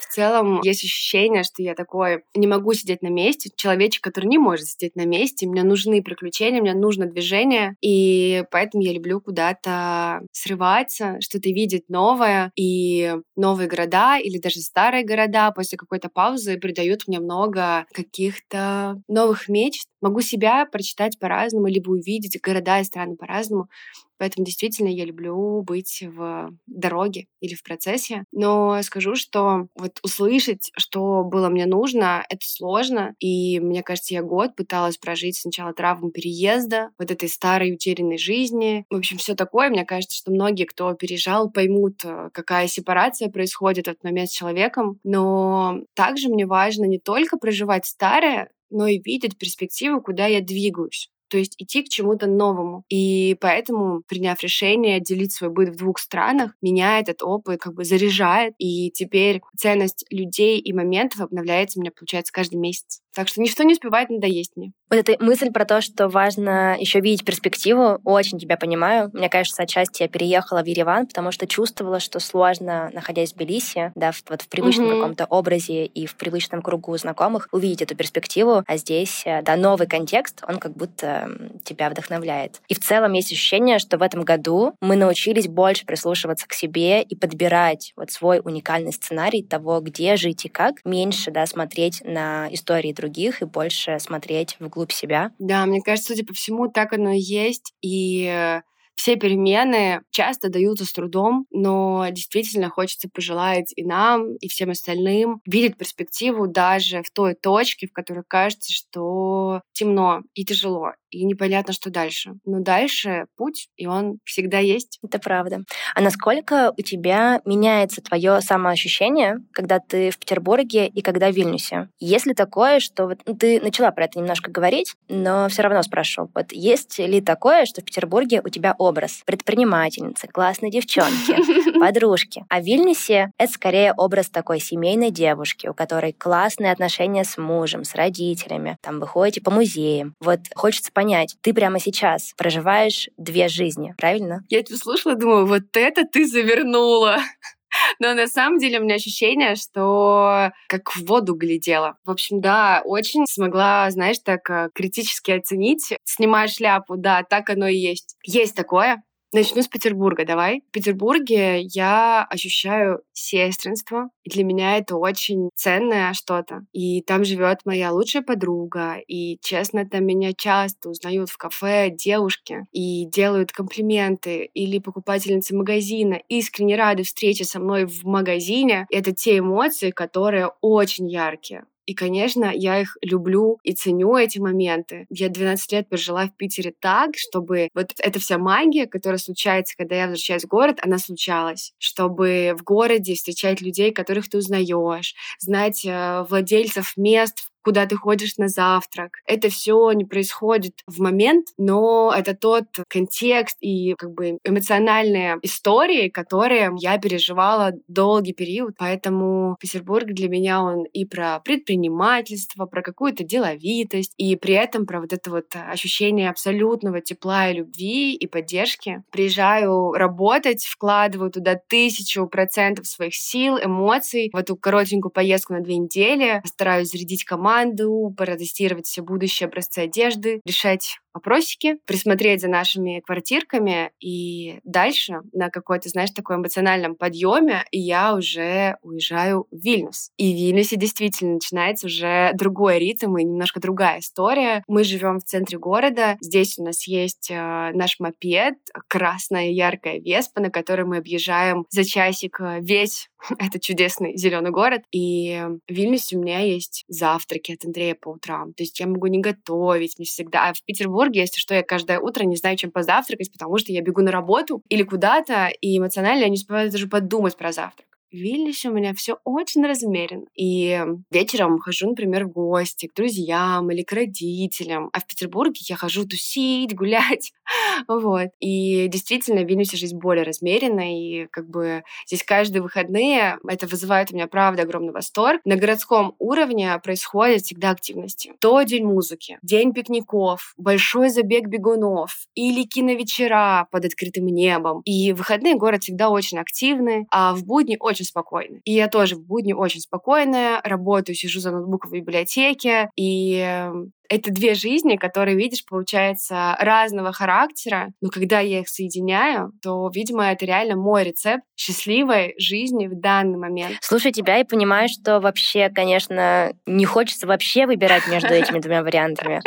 В 0.00 0.14
целом 0.14 0.60
есть 0.62 0.84
ощущение, 0.84 1.42
что 1.42 1.60
я 1.60 1.74
такой 1.74 2.22
не 2.36 2.46
могу 2.46 2.72
сидеть 2.72 3.02
на 3.02 3.08
месте, 3.08 3.50
человечек, 3.56 4.04
который 4.04 4.26
не 4.26 4.38
может 4.38 4.68
сидеть 4.68 4.94
на 4.94 5.06
месте. 5.06 5.44
Мне 5.48 5.64
нужны 5.64 6.02
приключения, 6.04 6.60
мне 6.60 6.72
нужно 6.72 7.06
движение, 7.06 7.74
и 7.80 8.44
поэтому 8.52 8.84
я 8.84 8.92
люблю 8.92 9.20
куда-то 9.20 10.20
срываться, 10.30 11.16
что-то 11.20 11.48
видеть 11.48 11.88
новое, 11.88 12.52
и 12.54 13.13
новые 13.36 13.68
города 13.68 14.18
или 14.18 14.38
даже 14.38 14.60
старые 14.60 15.04
города 15.04 15.50
после 15.52 15.78
какой-то 15.78 16.08
паузы 16.08 16.58
придают 16.58 17.06
мне 17.08 17.20
много 17.20 17.86
каких-то 17.92 19.00
новых 19.08 19.48
мечт. 19.48 19.88
Могу 20.04 20.20
себя 20.20 20.66
прочитать 20.66 21.18
по-разному, 21.18 21.66
либо 21.66 21.88
увидеть 21.88 22.38
города 22.42 22.78
и 22.78 22.84
страны 22.84 23.16
по-разному. 23.16 23.70
Поэтому 24.18 24.44
действительно 24.44 24.88
я 24.88 25.04
люблю 25.04 25.62
быть 25.62 26.02
в 26.06 26.50
дороге 26.66 27.26
или 27.40 27.54
в 27.54 27.62
процессе. 27.62 28.24
Но 28.32 28.80
скажу, 28.82 29.16
что 29.16 29.68
вот 29.74 29.98
услышать, 30.02 30.70
что 30.76 31.24
было 31.24 31.48
мне 31.48 31.66
нужно, 31.66 32.24
это 32.28 32.42
сложно. 32.44 33.14
И 33.18 33.58
мне 33.60 33.82
кажется, 33.82 34.14
я 34.14 34.22
год 34.22 34.54
пыталась 34.56 34.98
прожить 34.98 35.38
сначала 35.38 35.72
травму 35.72 36.10
переезда, 36.10 36.90
вот 36.98 37.10
этой 37.10 37.28
старой 37.28 37.72
утерянной 37.72 38.18
жизни. 38.18 38.84
В 38.90 38.96
общем, 38.96 39.16
все 39.18 39.34
такое. 39.34 39.70
Мне 39.70 39.84
кажется, 39.84 40.16
что 40.16 40.30
многие, 40.30 40.64
кто 40.64 40.92
переезжал, 40.94 41.50
поймут, 41.50 42.04
э, 42.04 42.30
какая 42.32 42.68
сепарация 42.68 43.30
происходит 43.30 43.86
в 43.86 43.90
этот 43.90 44.04
момент 44.04 44.28
с 44.28 44.34
человеком. 44.34 45.00
Но 45.02 45.80
также 45.94 46.28
мне 46.28 46.46
важно 46.46 46.84
не 46.84 46.98
только 46.98 47.38
проживать 47.38 47.86
старое, 47.86 48.50
но 48.70 48.86
и 48.86 48.98
видеть 48.98 49.38
перспективу, 49.38 50.00
куда 50.02 50.26
я 50.26 50.40
двигаюсь 50.40 51.10
то 51.34 51.38
есть 51.38 51.56
идти 51.58 51.82
к 51.82 51.88
чему-то 51.88 52.28
новому. 52.28 52.84
И 52.88 53.36
поэтому, 53.40 54.02
приняв 54.06 54.40
решение 54.40 55.00
делить 55.00 55.32
свой 55.32 55.50
быт 55.50 55.70
в 55.70 55.76
двух 55.76 55.98
странах, 55.98 56.52
меня 56.62 57.00
этот 57.00 57.24
опыт 57.24 57.60
как 57.60 57.74
бы 57.74 57.82
заряжает, 57.82 58.54
и 58.58 58.92
теперь 58.92 59.40
ценность 59.56 60.04
людей 60.10 60.60
и 60.60 60.72
моментов 60.72 61.22
обновляется 61.22 61.80
у 61.80 61.82
меня, 61.82 61.90
получается, 61.90 62.32
каждый 62.32 62.54
месяц. 62.54 63.00
Так 63.14 63.26
что 63.26 63.40
ничто 63.40 63.64
не 63.64 63.72
успевает 63.72 64.10
надоесть 64.10 64.52
мне. 64.54 64.72
Вот 64.90 65.08
эта 65.08 65.22
мысль 65.24 65.50
про 65.50 65.64
то, 65.64 65.80
что 65.80 66.08
важно 66.08 66.76
еще 66.78 67.00
видеть 67.00 67.24
перспективу, 67.24 68.00
очень 68.04 68.38
тебя 68.38 68.56
понимаю. 68.56 69.10
Мне 69.12 69.28
кажется, 69.28 69.62
отчасти 69.62 70.02
я 70.02 70.08
переехала 70.08 70.62
в 70.62 70.66
Ереван, 70.66 71.06
потому 71.06 71.32
что 71.32 71.46
чувствовала, 71.46 72.00
что 72.00 72.20
сложно, 72.20 72.90
находясь 72.92 73.32
в 73.32 73.36
Тбилиси, 73.36 73.92
да, 73.94 74.12
в, 74.12 74.22
вот 74.28 74.42
в 74.42 74.48
привычном 74.48 74.86
mm-hmm. 74.86 74.94
каком-то 74.94 75.24
образе 75.26 75.86
и 75.86 76.06
в 76.06 76.16
привычном 76.16 76.62
кругу 76.62 76.96
знакомых, 76.96 77.48
увидеть 77.50 77.82
эту 77.82 77.96
перспективу. 77.96 78.62
А 78.66 78.76
здесь, 78.76 79.22
э, 79.24 79.42
да, 79.42 79.56
новый 79.56 79.86
контекст, 79.86 80.42
он 80.48 80.58
как 80.58 80.76
будто 80.76 81.23
тебя 81.64 81.90
вдохновляет. 81.90 82.60
И 82.68 82.74
в 82.74 82.80
целом 82.80 83.12
есть 83.12 83.32
ощущение, 83.32 83.78
что 83.78 83.98
в 83.98 84.02
этом 84.02 84.22
году 84.22 84.74
мы 84.80 84.96
научились 84.96 85.48
больше 85.48 85.86
прислушиваться 85.86 86.46
к 86.46 86.52
себе 86.52 87.02
и 87.02 87.16
подбирать 87.16 87.92
вот 87.96 88.10
свой 88.10 88.40
уникальный 88.44 88.92
сценарий 88.92 89.42
того, 89.42 89.80
где 89.80 90.16
жить 90.16 90.44
и 90.44 90.48
как, 90.48 90.76
меньше, 90.84 91.30
да, 91.30 91.46
смотреть 91.46 92.02
на 92.04 92.48
истории 92.52 92.92
других 92.92 93.42
и 93.42 93.46
больше 93.46 93.98
смотреть 93.98 94.56
вглубь 94.58 94.92
себя. 94.92 95.30
Да, 95.38 95.66
мне 95.66 95.80
кажется, 95.82 96.14
судя 96.14 96.26
по 96.26 96.34
всему, 96.34 96.68
так 96.68 96.92
оно 96.92 97.10
и 97.10 97.18
есть. 97.18 97.72
И 97.82 98.60
все 98.96 99.16
перемены 99.16 100.02
часто 100.10 100.48
даются 100.48 100.84
с 100.84 100.92
трудом, 100.92 101.46
но 101.50 102.06
действительно 102.10 102.70
хочется 102.70 103.08
пожелать 103.12 103.72
и 103.76 103.84
нам, 103.84 104.36
и 104.36 104.48
всем 104.48 104.70
остальным 104.70 105.40
видеть 105.46 105.76
перспективу 105.76 106.46
даже 106.46 107.02
в 107.02 107.10
той 107.10 107.34
точке, 107.34 107.86
в 107.86 107.92
которой 107.92 108.24
кажется, 108.26 108.72
что 108.72 109.62
темно 109.72 110.22
и 110.34 110.44
тяжело 110.44 110.92
и 111.14 111.24
непонятно, 111.24 111.72
что 111.72 111.90
дальше. 111.90 112.34
Но 112.44 112.60
дальше 112.60 113.26
путь, 113.36 113.68
и 113.76 113.86
он 113.86 114.18
всегда 114.24 114.58
есть. 114.58 114.98
Это 115.02 115.18
правда. 115.18 115.62
А 115.94 116.00
насколько 116.00 116.72
у 116.76 116.82
тебя 116.82 117.40
меняется 117.44 118.02
твое 118.02 118.40
самоощущение, 118.40 119.36
когда 119.52 119.78
ты 119.78 120.10
в 120.10 120.18
Петербурге 120.18 120.88
и 120.88 121.02
когда 121.02 121.30
в 121.30 121.34
Вильнюсе? 121.34 121.88
Есть 122.00 122.26
ли 122.26 122.34
такое, 122.34 122.80
что 122.80 123.06
вот 123.06 123.20
ну, 123.26 123.36
ты 123.36 123.60
начала 123.60 123.90
про 123.92 124.06
это 124.06 124.18
немножко 124.18 124.50
говорить, 124.50 124.94
но 125.08 125.48
все 125.48 125.62
равно 125.62 125.82
спрошу, 125.82 126.30
вот 126.34 126.52
есть 126.52 126.98
ли 126.98 127.20
такое, 127.20 127.64
что 127.64 127.80
в 127.80 127.84
Петербурге 127.84 128.42
у 128.44 128.48
тебя 128.48 128.74
образ 128.76 129.22
предпринимательницы, 129.24 130.26
классной 130.26 130.70
девчонки, 130.70 131.78
подружки, 131.78 132.44
а 132.48 132.60
в 132.60 132.64
Вильнюсе 132.64 133.30
это 133.38 133.52
скорее 133.52 133.92
образ 133.92 134.28
такой 134.28 134.58
семейной 134.58 135.10
девушки, 135.10 135.68
у 135.68 135.74
которой 135.74 136.12
классные 136.12 136.72
отношения 136.72 137.24
с 137.24 137.38
мужем, 137.38 137.84
с 137.84 137.94
родителями, 137.94 138.76
там 138.80 138.98
вы 138.98 139.06
ходите 139.06 139.40
по 139.40 139.50
музеям. 139.50 140.14
Вот 140.20 140.40
хочется 140.54 140.90
понять, 140.92 141.03
понять, 141.04 141.36
ты 141.42 141.52
прямо 141.52 141.78
сейчас 141.78 142.32
проживаешь 142.36 143.08
две 143.18 143.48
жизни, 143.48 143.94
правильно? 143.98 144.42
Я 144.48 144.62
тебя 144.62 144.78
слушала, 144.78 145.14
думаю, 145.14 145.46
вот 145.46 145.64
это 145.74 146.04
ты 146.04 146.26
завернула. 146.26 147.18
Но 147.98 148.14
на 148.14 148.26
самом 148.26 148.58
деле 148.58 148.78
у 148.78 148.84
меня 148.84 148.94
ощущение, 148.94 149.56
что 149.56 150.52
как 150.68 150.94
в 150.94 151.04
воду 151.04 151.34
глядела. 151.34 151.98
В 152.04 152.10
общем, 152.10 152.40
да, 152.40 152.80
очень 152.84 153.26
смогла, 153.26 153.90
знаешь, 153.90 154.18
так 154.24 154.48
э, 154.48 154.70
критически 154.74 155.32
оценить. 155.32 155.92
Снимая 156.04 156.48
шляпу, 156.48 156.96
да, 156.96 157.22
так 157.22 157.50
оно 157.50 157.66
и 157.66 157.76
есть. 157.76 158.16
Есть 158.22 158.54
такое, 158.54 159.02
Начну 159.34 159.62
с 159.62 159.66
Петербурга, 159.66 160.24
давай. 160.24 160.62
В 160.68 160.70
Петербурге 160.70 161.62
я 161.62 162.24
ощущаю 162.30 163.00
сестринство, 163.12 164.10
и 164.22 164.30
для 164.30 164.44
меня 164.44 164.78
это 164.78 164.94
очень 164.94 165.50
ценное 165.56 166.12
что-то. 166.12 166.60
И 166.72 167.02
там 167.02 167.24
живет 167.24 167.58
моя 167.64 167.90
лучшая 167.90 168.22
подруга, 168.22 168.98
и, 169.08 169.40
честно, 169.42 169.88
там 169.88 170.06
меня 170.06 170.34
часто 170.34 170.88
узнают 170.88 171.30
в 171.30 171.36
кафе 171.36 171.90
девушки 171.90 172.60
и 172.70 173.06
делают 173.06 173.50
комплименты, 173.50 174.48
или 174.54 174.78
покупательницы 174.78 175.56
магазина 175.56 176.20
искренне 176.28 176.76
рады 176.76 177.02
встрече 177.02 177.44
со 177.44 177.58
мной 177.58 177.86
в 177.86 178.04
магазине. 178.04 178.86
Это 178.88 179.10
те 179.12 179.38
эмоции, 179.38 179.90
которые 179.90 180.52
очень 180.60 181.08
яркие. 181.08 181.64
И, 181.86 181.94
конечно, 181.94 182.50
я 182.54 182.80
их 182.80 182.96
люблю 183.02 183.58
и 183.62 183.72
ценю 183.74 184.16
эти 184.16 184.38
моменты. 184.38 185.06
Я 185.10 185.28
12 185.28 185.72
лет 185.72 185.88
прожила 185.88 186.26
в 186.26 186.36
Питере 186.36 186.72
так, 186.80 187.10
чтобы 187.16 187.68
вот 187.74 187.92
эта 187.98 188.18
вся 188.20 188.38
магия, 188.38 188.86
которая 188.86 189.18
случается, 189.18 189.76
когда 189.76 189.96
я 189.96 190.02
возвращаюсь 190.04 190.44
в 190.44 190.48
город, 190.48 190.78
она 190.82 190.98
случалась. 190.98 191.72
Чтобы 191.78 192.54
в 192.58 192.62
городе 192.62 193.14
встречать 193.14 193.60
людей, 193.60 193.92
которых 193.92 194.28
ты 194.28 194.38
узнаешь, 194.38 195.14
знать 195.38 195.84
э, 195.84 196.24
владельцев 196.28 196.94
мест, 196.96 197.48
куда 197.64 197.86
ты 197.86 197.96
ходишь 197.96 198.36
на 198.36 198.48
завтрак. 198.48 199.18
Это 199.26 199.48
все 199.48 199.90
не 199.92 200.04
происходит 200.04 200.82
в 200.86 201.00
момент, 201.00 201.48
но 201.56 202.12
это 202.16 202.34
тот 202.34 202.64
контекст 202.88 203.56
и 203.60 203.94
как 203.94 204.12
бы 204.12 204.38
эмоциональные 204.44 205.38
истории, 205.42 206.08
которые 206.08 206.70
я 206.78 206.98
переживала 206.98 207.72
долгий 207.88 208.34
период. 208.34 208.74
Поэтому 208.78 209.56
Петербург 209.58 210.06
для 210.06 210.28
меня 210.28 210.62
он 210.62 210.84
и 210.84 211.04
про 211.04 211.40
предпринимательство, 211.40 212.66
про 212.66 212.82
какую-то 212.82 213.24
деловитость, 213.24 214.12
и 214.18 214.36
при 214.36 214.54
этом 214.54 214.86
про 214.86 215.00
вот 215.00 215.12
это 215.12 215.30
вот 215.30 215.46
ощущение 215.54 216.30
абсолютного 216.30 217.00
тепла 217.00 217.50
и 217.50 217.54
любви 217.54 218.14
и 218.14 218.26
поддержки. 218.26 219.02
Приезжаю 219.10 219.92
работать, 219.92 220.64
вкладываю 220.64 221.30
туда 221.30 221.54
тысячу 221.54 222.26
процентов 222.26 222.86
своих 222.86 223.14
сил, 223.14 223.58
эмоций 223.58 224.30
в 224.32 224.36
эту 224.36 224.56
коротенькую 224.56 225.10
поездку 225.12 225.54
на 225.54 225.60
две 225.60 225.78
недели, 225.78 226.42
стараюсь 226.44 226.90
зарядить 226.90 227.24
команду, 227.24 227.53
команду, 227.54 228.12
протестировать 228.16 228.86
все 228.86 229.02
будущие 229.02 229.46
образцы 229.46 229.80
одежды, 229.80 230.40
решать 230.44 230.98
вопросики, 231.14 231.76
присмотреть 231.86 232.40
за 232.40 232.48
нашими 232.48 233.00
квартирками, 233.06 233.92
и 234.00 234.58
дальше 234.64 235.20
на 235.32 235.48
какой-то, 235.48 235.88
знаешь, 235.88 236.10
такой 236.10 236.36
эмоциональном 236.36 236.96
подъеме 236.96 237.64
я 237.70 238.14
уже 238.14 238.76
уезжаю 238.82 239.46
в 239.52 239.56
Вильнюс. 239.56 240.10
И 240.16 240.32
в 240.32 240.36
Вильнюсе 240.36 240.76
действительно 240.76 241.34
начинается 241.34 241.86
уже 241.86 242.32
другой 242.34 242.80
ритм 242.80 243.16
и 243.16 243.24
немножко 243.24 243.60
другая 243.60 244.00
история. 244.00 244.64
Мы 244.66 244.82
живем 244.82 245.20
в 245.20 245.24
центре 245.24 245.56
города, 245.56 246.16
здесь 246.20 246.58
у 246.58 246.64
нас 246.64 246.86
есть 246.88 247.30
э, 247.30 247.70
наш 247.74 248.00
мопед, 248.00 248.54
красная 248.88 249.50
яркая 249.50 250.00
веспа, 250.00 250.40
на 250.40 250.50
которой 250.50 250.82
мы 250.82 250.96
объезжаем 250.96 251.64
за 251.70 251.84
часик 251.84 252.40
э, 252.40 252.58
весь 252.60 253.08
этот 253.38 253.62
чудесный 253.62 254.16
зеленый 254.16 254.50
город. 254.50 254.82
И 254.90 255.40
в 255.68 255.72
Вильнюсе 255.72 256.16
у 256.16 256.20
меня 256.20 256.40
есть 256.40 256.84
завтраки 256.88 257.43
от 257.52 257.64
Андрея 257.64 257.94
по 257.94 258.08
утрам. 258.08 258.52
То 258.54 258.62
есть 258.62 258.80
я 258.80 258.86
могу 258.86 259.06
не 259.06 259.20
готовить, 259.20 259.98
не 259.98 260.04
всегда. 260.04 260.48
А 260.48 260.52
в 260.54 260.62
Петербурге, 260.64 261.20
если 261.20 261.38
что, 261.38 261.54
я 261.54 261.62
каждое 261.62 262.00
утро 262.00 262.24
не 262.24 262.36
знаю, 262.36 262.56
чем 262.56 262.70
позавтракать, 262.70 263.32
потому 263.32 263.58
что 263.58 263.72
я 263.72 263.80
бегу 263.82 264.02
на 264.02 264.10
работу 264.10 264.62
или 264.68 264.82
куда-то, 264.82 265.48
и 265.60 265.78
эмоционально 265.78 266.22
я 266.22 266.28
не 266.28 266.34
успеваю 266.34 266.70
даже 266.70 266.86
подумать 266.88 267.36
про 267.36 267.52
завтрак. 267.52 267.93
В 268.14 268.16
Вильнюсе 268.16 268.68
у 268.68 268.72
меня 268.72 268.94
все 268.94 269.18
очень 269.24 269.66
размеренно. 269.66 270.26
И 270.36 270.80
вечером 271.10 271.58
хожу, 271.58 271.88
например, 271.88 272.26
в 272.26 272.30
гости 272.30 272.86
к 272.86 272.94
друзьям 272.94 273.68
или 273.72 273.82
к 273.82 273.90
родителям. 273.90 274.88
А 274.92 275.00
в 275.00 275.06
Петербурге 275.08 275.60
я 275.68 275.74
хожу 275.74 276.06
тусить, 276.06 276.76
гулять. 276.76 277.32
вот. 277.88 278.28
И 278.38 278.86
действительно, 278.86 279.42
в 279.42 279.48
Вильнюсе 279.48 279.76
жизнь 279.76 279.98
более 279.98 280.22
размеренная. 280.22 280.96
И 280.96 281.26
как 281.26 281.50
бы 281.50 281.82
здесь 282.06 282.22
каждые 282.22 282.62
выходные 282.62 283.38
это 283.48 283.66
вызывает 283.66 284.12
у 284.12 284.14
меня, 284.14 284.28
правда, 284.28 284.62
огромный 284.62 284.92
восторг. 284.92 285.40
На 285.44 285.56
городском 285.56 286.14
уровне 286.20 286.78
происходят 286.84 287.42
всегда 287.42 287.70
активности. 287.70 288.34
То 288.38 288.62
день 288.62 288.84
музыки, 288.84 289.40
день 289.42 289.72
пикников, 289.72 290.54
большой 290.56 291.08
забег 291.08 291.48
бегунов 291.48 292.28
или 292.36 292.62
киновечера 292.62 293.66
под 293.72 293.86
открытым 293.86 294.26
небом. 294.26 294.82
И 294.84 295.12
выходные 295.12 295.56
город 295.56 295.82
всегда 295.82 296.10
очень 296.10 296.38
активный, 296.38 297.06
а 297.10 297.34
в 297.34 297.44
будни 297.44 297.76
очень 297.80 298.03
очень 298.04 298.10
спокойны. 298.10 298.60
И 298.64 298.72
я 298.72 298.88
тоже 298.88 299.16
в 299.16 299.22
будни 299.22 299.52
очень 299.52 299.80
спокойная, 299.80 300.60
работаю, 300.62 301.16
сижу 301.16 301.40
за 301.40 301.50
ноутбуком 301.50 301.90
в 301.90 301.94
библиотеке, 301.94 302.90
и 302.96 303.36
эм, 303.38 303.92
это 304.08 304.30
две 304.30 304.54
жизни, 304.54 304.96
которые, 304.96 305.36
видишь, 305.36 305.64
получается 305.64 306.56
разного 306.58 307.12
характера, 307.12 307.92
но 308.00 308.10
когда 308.10 308.40
я 308.40 308.60
их 308.60 308.68
соединяю, 308.68 309.52
то, 309.62 309.90
видимо, 309.92 310.30
это 310.30 310.44
реально 310.44 310.76
мой 310.76 311.04
рецепт 311.04 311.44
счастливой 311.56 312.34
жизни 312.38 312.86
в 312.86 312.98
данный 313.00 313.38
момент. 313.38 313.76
Слушай 313.80 314.12
тебя 314.12 314.38
и 314.38 314.44
понимаю, 314.44 314.88
что 314.88 315.20
вообще, 315.20 315.70
конечно, 315.70 316.52
не 316.66 316.84
хочется 316.84 317.26
вообще 317.26 317.66
выбирать 317.66 318.06
между 318.08 318.28
этими 318.34 318.58
двумя 318.58 318.82
вариантами. 318.82 319.40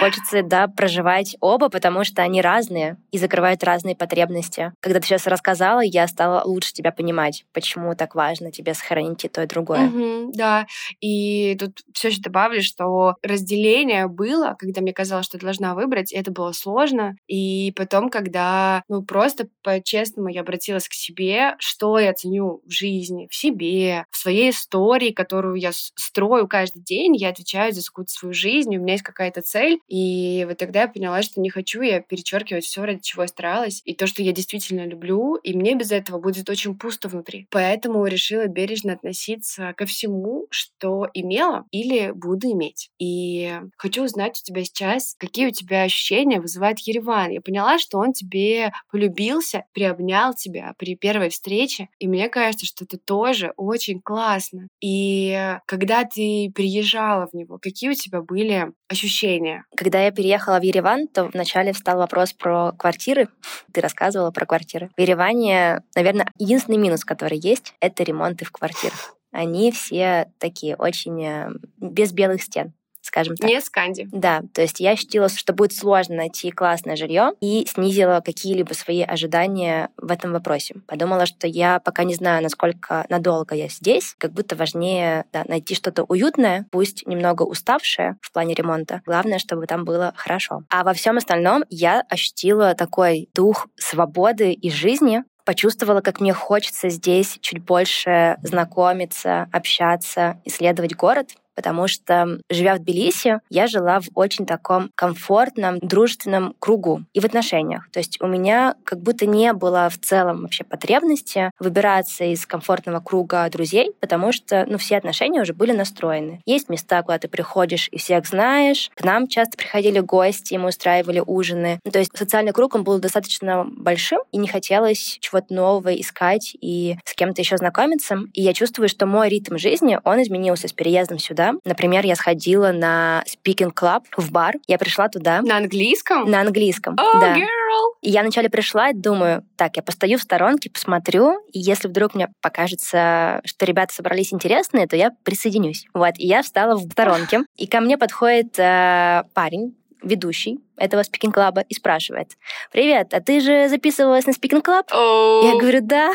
Хочется, 0.00 0.42
да, 0.42 0.68
проживать 0.68 1.36
оба, 1.40 1.68
потому 1.68 2.04
что 2.04 2.22
они 2.22 2.42
разные 2.42 2.96
и 3.10 3.18
закрывают 3.18 3.62
разные 3.64 3.96
потребности. 3.96 4.72
Когда 4.80 5.00
ты 5.00 5.06
сейчас 5.06 5.26
рассказала, 5.26 5.80
я 5.80 6.06
стала 6.08 6.42
лучше 6.44 6.72
тебя 6.72 6.92
понимать, 6.92 7.44
почему 7.52 7.94
так 7.94 8.14
важно 8.14 8.50
тебе 8.50 8.74
сохранить 8.74 9.24
и 9.24 9.28
то, 9.28 9.42
и 9.42 9.46
другое. 9.46 9.90
Да, 10.32 10.66
и 11.00 11.56
тут 11.58 11.80
все 11.92 12.08
еще 12.08 12.20
добавлю, 12.20 12.62
что 12.62 13.14
разделение 13.22 13.93
решение 13.94 14.08
было, 14.08 14.56
когда 14.58 14.80
мне 14.80 14.92
казалось, 14.92 15.26
что 15.26 15.36
я 15.36 15.42
должна 15.42 15.74
выбрать, 15.74 16.12
и 16.12 16.16
это 16.16 16.30
было 16.30 16.52
сложно. 16.52 17.14
И 17.26 17.72
потом, 17.76 18.10
когда, 18.10 18.82
ну, 18.88 19.02
просто 19.02 19.48
по-честному 19.62 20.28
я 20.28 20.40
обратилась 20.42 20.88
к 20.88 20.92
себе, 20.94 21.54
что 21.58 21.98
я 21.98 22.12
ценю 22.12 22.60
в 22.64 22.70
жизни, 22.70 23.28
в 23.30 23.34
себе, 23.34 24.04
в 24.10 24.16
своей 24.16 24.50
истории, 24.50 25.10
которую 25.10 25.56
я 25.56 25.70
строю 25.72 26.48
каждый 26.48 26.82
день, 26.82 27.16
я 27.16 27.30
отвечаю 27.30 27.72
за 27.72 27.82
какую-то 27.84 28.12
свою 28.12 28.34
жизнь, 28.34 28.76
у 28.76 28.80
меня 28.80 28.94
есть 28.94 29.04
какая-то 29.04 29.42
цель. 29.42 29.78
И 29.88 30.44
вот 30.48 30.58
тогда 30.58 30.82
я 30.82 30.88
поняла, 30.88 31.22
что 31.22 31.40
не 31.40 31.50
хочу 31.50 31.82
я 31.82 32.00
перечеркивать 32.00 32.64
все, 32.64 32.84
ради 32.84 33.00
чего 33.00 33.22
я 33.22 33.28
старалась, 33.28 33.80
и 33.84 33.94
то, 33.94 34.06
что 34.06 34.22
я 34.22 34.32
действительно 34.32 34.86
люблю, 34.86 35.36
и 35.36 35.54
мне 35.54 35.74
без 35.74 35.92
этого 35.92 36.18
будет 36.18 36.48
очень 36.50 36.76
пусто 36.78 37.08
внутри. 37.08 37.46
Поэтому 37.50 38.06
решила 38.06 38.46
бережно 38.46 38.92
относиться 38.94 39.72
ко 39.76 39.86
всему, 39.86 40.46
что 40.50 41.08
имела 41.14 41.64
или 41.70 42.12
буду 42.14 42.50
иметь. 42.52 42.90
И 42.98 43.52
Хочу 43.84 44.04
узнать 44.04 44.40
у 44.40 44.42
тебя 44.42 44.64
сейчас, 44.64 45.14
какие 45.18 45.48
у 45.48 45.50
тебя 45.50 45.82
ощущения 45.82 46.40
вызывает 46.40 46.78
Ереван. 46.78 47.28
Я 47.28 47.42
поняла, 47.42 47.78
что 47.78 47.98
он 47.98 48.14
тебе 48.14 48.72
полюбился, 48.90 49.64
приобнял 49.74 50.32
тебя 50.32 50.72
при 50.78 50.96
первой 50.96 51.28
встрече, 51.28 51.90
и 51.98 52.08
мне 52.08 52.30
кажется, 52.30 52.64
что 52.64 52.86
это 52.86 52.96
тоже 52.96 53.52
очень 53.58 54.00
классно. 54.00 54.68
И 54.80 55.58
когда 55.66 56.04
ты 56.04 56.50
приезжала 56.54 57.28
в 57.30 57.34
него, 57.36 57.58
какие 57.60 57.90
у 57.90 57.94
тебя 57.94 58.22
были 58.22 58.72
ощущения? 58.88 59.66
Когда 59.76 60.00
я 60.00 60.12
переехала 60.12 60.60
в 60.60 60.62
Ереван, 60.62 61.06
то 61.06 61.26
вначале 61.26 61.74
встал 61.74 61.98
вопрос 61.98 62.32
про 62.32 62.72
квартиры. 62.72 63.28
Ты 63.70 63.82
рассказывала 63.82 64.30
про 64.30 64.46
квартиры. 64.46 64.88
В 64.96 65.00
Ереване, 65.02 65.82
наверное, 65.94 66.32
единственный 66.38 66.78
минус, 66.78 67.04
который 67.04 67.36
есть, 67.36 67.74
это 67.80 68.02
ремонты 68.02 68.46
в 68.46 68.50
квартирах. 68.50 69.14
Они 69.30 69.70
все 69.72 70.32
такие 70.38 70.74
очень 70.74 71.22
э, 71.22 71.50
без 71.76 72.12
белых 72.12 72.42
стен 72.42 72.72
скажем 73.04 73.36
так. 73.36 73.48
Не 73.48 73.60
сканди. 73.60 74.08
Да, 74.10 74.42
то 74.52 74.62
есть 74.62 74.80
я 74.80 74.92
ощутила, 74.92 75.28
что 75.28 75.52
будет 75.52 75.74
сложно 75.74 76.16
найти 76.16 76.50
классное 76.50 76.96
жилье 76.96 77.32
и 77.40 77.66
снизила 77.68 78.22
какие-либо 78.24 78.72
свои 78.72 79.02
ожидания 79.02 79.90
в 79.96 80.10
этом 80.10 80.32
вопросе. 80.32 80.76
Подумала, 80.86 81.26
что 81.26 81.46
я 81.46 81.80
пока 81.80 82.04
не 82.04 82.14
знаю, 82.14 82.42
насколько 82.42 83.04
надолго 83.08 83.54
я 83.54 83.68
здесь, 83.68 84.14
как 84.18 84.32
будто 84.32 84.56
важнее 84.56 85.26
да, 85.32 85.44
найти 85.46 85.74
что-то 85.74 86.04
уютное, 86.04 86.66
пусть 86.70 87.06
немного 87.06 87.42
уставшее 87.42 88.16
в 88.20 88.32
плане 88.32 88.54
ремонта. 88.54 89.02
Главное, 89.04 89.38
чтобы 89.38 89.66
там 89.66 89.84
было 89.84 90.12
хорошо. 90.16 90.62
А 90.70 90.82
во 90.82 90.94
всем 90.94 91.18
остальном 91.18 91.64
я 91.68 92.02
ощутила 92.08 92.74
такой 92.74 93.28
дух 93.34 93.68
свободы 93.76 94.52
и 94.52 94.70
жизни, 94.70 95.24
почувствовала, 95.44 96.00
как 96.00 96.20
мне 96.20 96.32
хочется 96.32 96.88
здесь 96.88 97.38
чуть 97.40 97.62
больше 97.62 98.38
знакомиться, 98.42 99.48
общаться, 99.52 100.40
исследовать 100.44 100.96
город 100.96 101.30
потому 101.54 101.88
что, 101.88 102.38
живя 102.50 102.74
в 102.74 102.80
Тбилиси, 102.80 103.40
я 103.50 103.66
жила 103.66 104.00
в 104.00 104.08
очень 104.14 104.46
таком 104.46 104.90
комфортном, 104.94 105.78
дружественном 105.80 106.54
кругу 106.58 107.04
и 107.12 107.20
в 107.20 107.24
отношениях. 107.24 107.88
То 107.90 107.98
есть 108.00 108.20
у 108.20 108.26
меня 108.26 108.74
как 108.84 109.00
будто 109.00 109.26
не 109.26 109.52
было 109.52 109.88
в 109.90 109.98
целом 109.98 110.42
вообще 110.42 110.64
потребности 110.64 111.50
выбираться 111.58 112.24
из 112.24 112.46
комфортного 112.46 113.00
круга 113.00 113.48
друзей, 113.50 113.92
потому 114.00 114.32
что 114.32 114.64
ну, 114.68 114.78
все 114.78 114.96
отношения 114.96 115.42
уже 115.42 115.54
были 115.54 115.72
настроены. 115.72 116.40
Есть 116.46 116.68
места, 116.68 117.02
куда 117.02 117.18
ты 117.18 117.28
приходишь 117.28 117.88
и 117.90 117.98
всех 117.98 118.26
знаешь. 118.26 118.90
К 118.94 119.04
нам 119.04 119.28
часто 119.28 119.56
приходили 119.56 120.00
гости, 120.00 120.54
мы 120.54 120.68
устраивали 120.68 121.22
ужины. 121.24 121.80
Ну, 121.84 121.90
то 121.90 121.98
есть 121.98 122.16
социальный 122.16 122.52
круг, 122.52 122.74
он 122.74 122.84
был 122.84 122.98
достаточно 122.98 123.64
большим, 123.64 124.20
и 124.32 124.38
не 124.38 124.48
хотелось 124.48 125.18
чего-то 125.20 125.52
нового 125.54 125.94
искать 125.94 126.56
и 126.60 126.96
с 127.04 127.14
кем-то 127.14 127.40
еще 127.40 127.56
знакомиться. 127.56 128.18
И 128.32 128.42
я 128.42 128.52
чувствую, 128.54 128.88
что 128.88 129.06
мой 129.06 129.28
ритм 129.28 129.56
жизни, 129.56 129.98
он 130.04 130.22
изменился 130.22 130.68
с 130.68 130.72
переездом 130.72 131.18
сюда 131.18 131.43
туда. 131.44 131.60
Например, 131.64 132.04
я 132.04 132.16
сходила 132.16 132.72
на 132.72 133.24
speaking 133.26 133.72
club 133.72 134.02
в 134.16 134.30
бар. 134.30 134.54
Я 134.66 134.78
пришла 134.78 135.08
туда. 135.08 135.42
На 135.42 135.58
английском? 135.58 136.30
На 136.30 136.40
английском, 136.40 136.94
oh, 136.94 137.20
да. 137.20 137.36
Girl. 137.36 137.94
И 138.02 138.10
я 138.10 138.22
вначале 138.22 138.48
пришла 138.48 138.90
и 138.90 138.94
думаю, 138.94 139.44
так, 139.56 139.76
я 139.76 139.82
постою 139.82 140.18
в 140.18 140.22
сторонке, 140.22 140.70
посмотрю, 140.70 141.38
и 141.52 141.58
если 141.58 141.88
вдруг 141.88 142.14
мне 142.14 142.28
покажется, 142.40 143.40
что 143.44 143.66
ребята 143.66 143.94
собрались 143.94 144.32
интересные, 144.32 144.86
то 144.86 144.96
я 144.96 145.10
присоединюсь. 145.24 145.86
Вот, 145.94 146.14
и 146.18 146.26
я 146.26 146.42
встала 146.42 146.76
в 146.76 146.90
сторонке, 146.90 147.40
и 147.56 147.66
ко 147.66 147.80
мне 147.80 147.98
подходит 147.98 148.58
э, 148.58 149.24
парень, 149.34 149.74
ведущий, 150.02 150.60
этого 150.76 151.02
speaking 151.02 151.39
club 151.39 151.57
а 151.57 151.62
и 151.68 151.74
спрашивает, 151.74 152.32
«Привет, 152.72 153.14
а 153.14 153.20
ты 153.20 153.40
же 153.40 153.68
записывалась 153.68 154.26
на 154.26 154.32
speaking 154.32 154.63
club?» 154.63 154.90
oh. 154.92 155.44
Я 155.44 155.58
говорю, 155.58 155.80
«Да». 155.82 156.12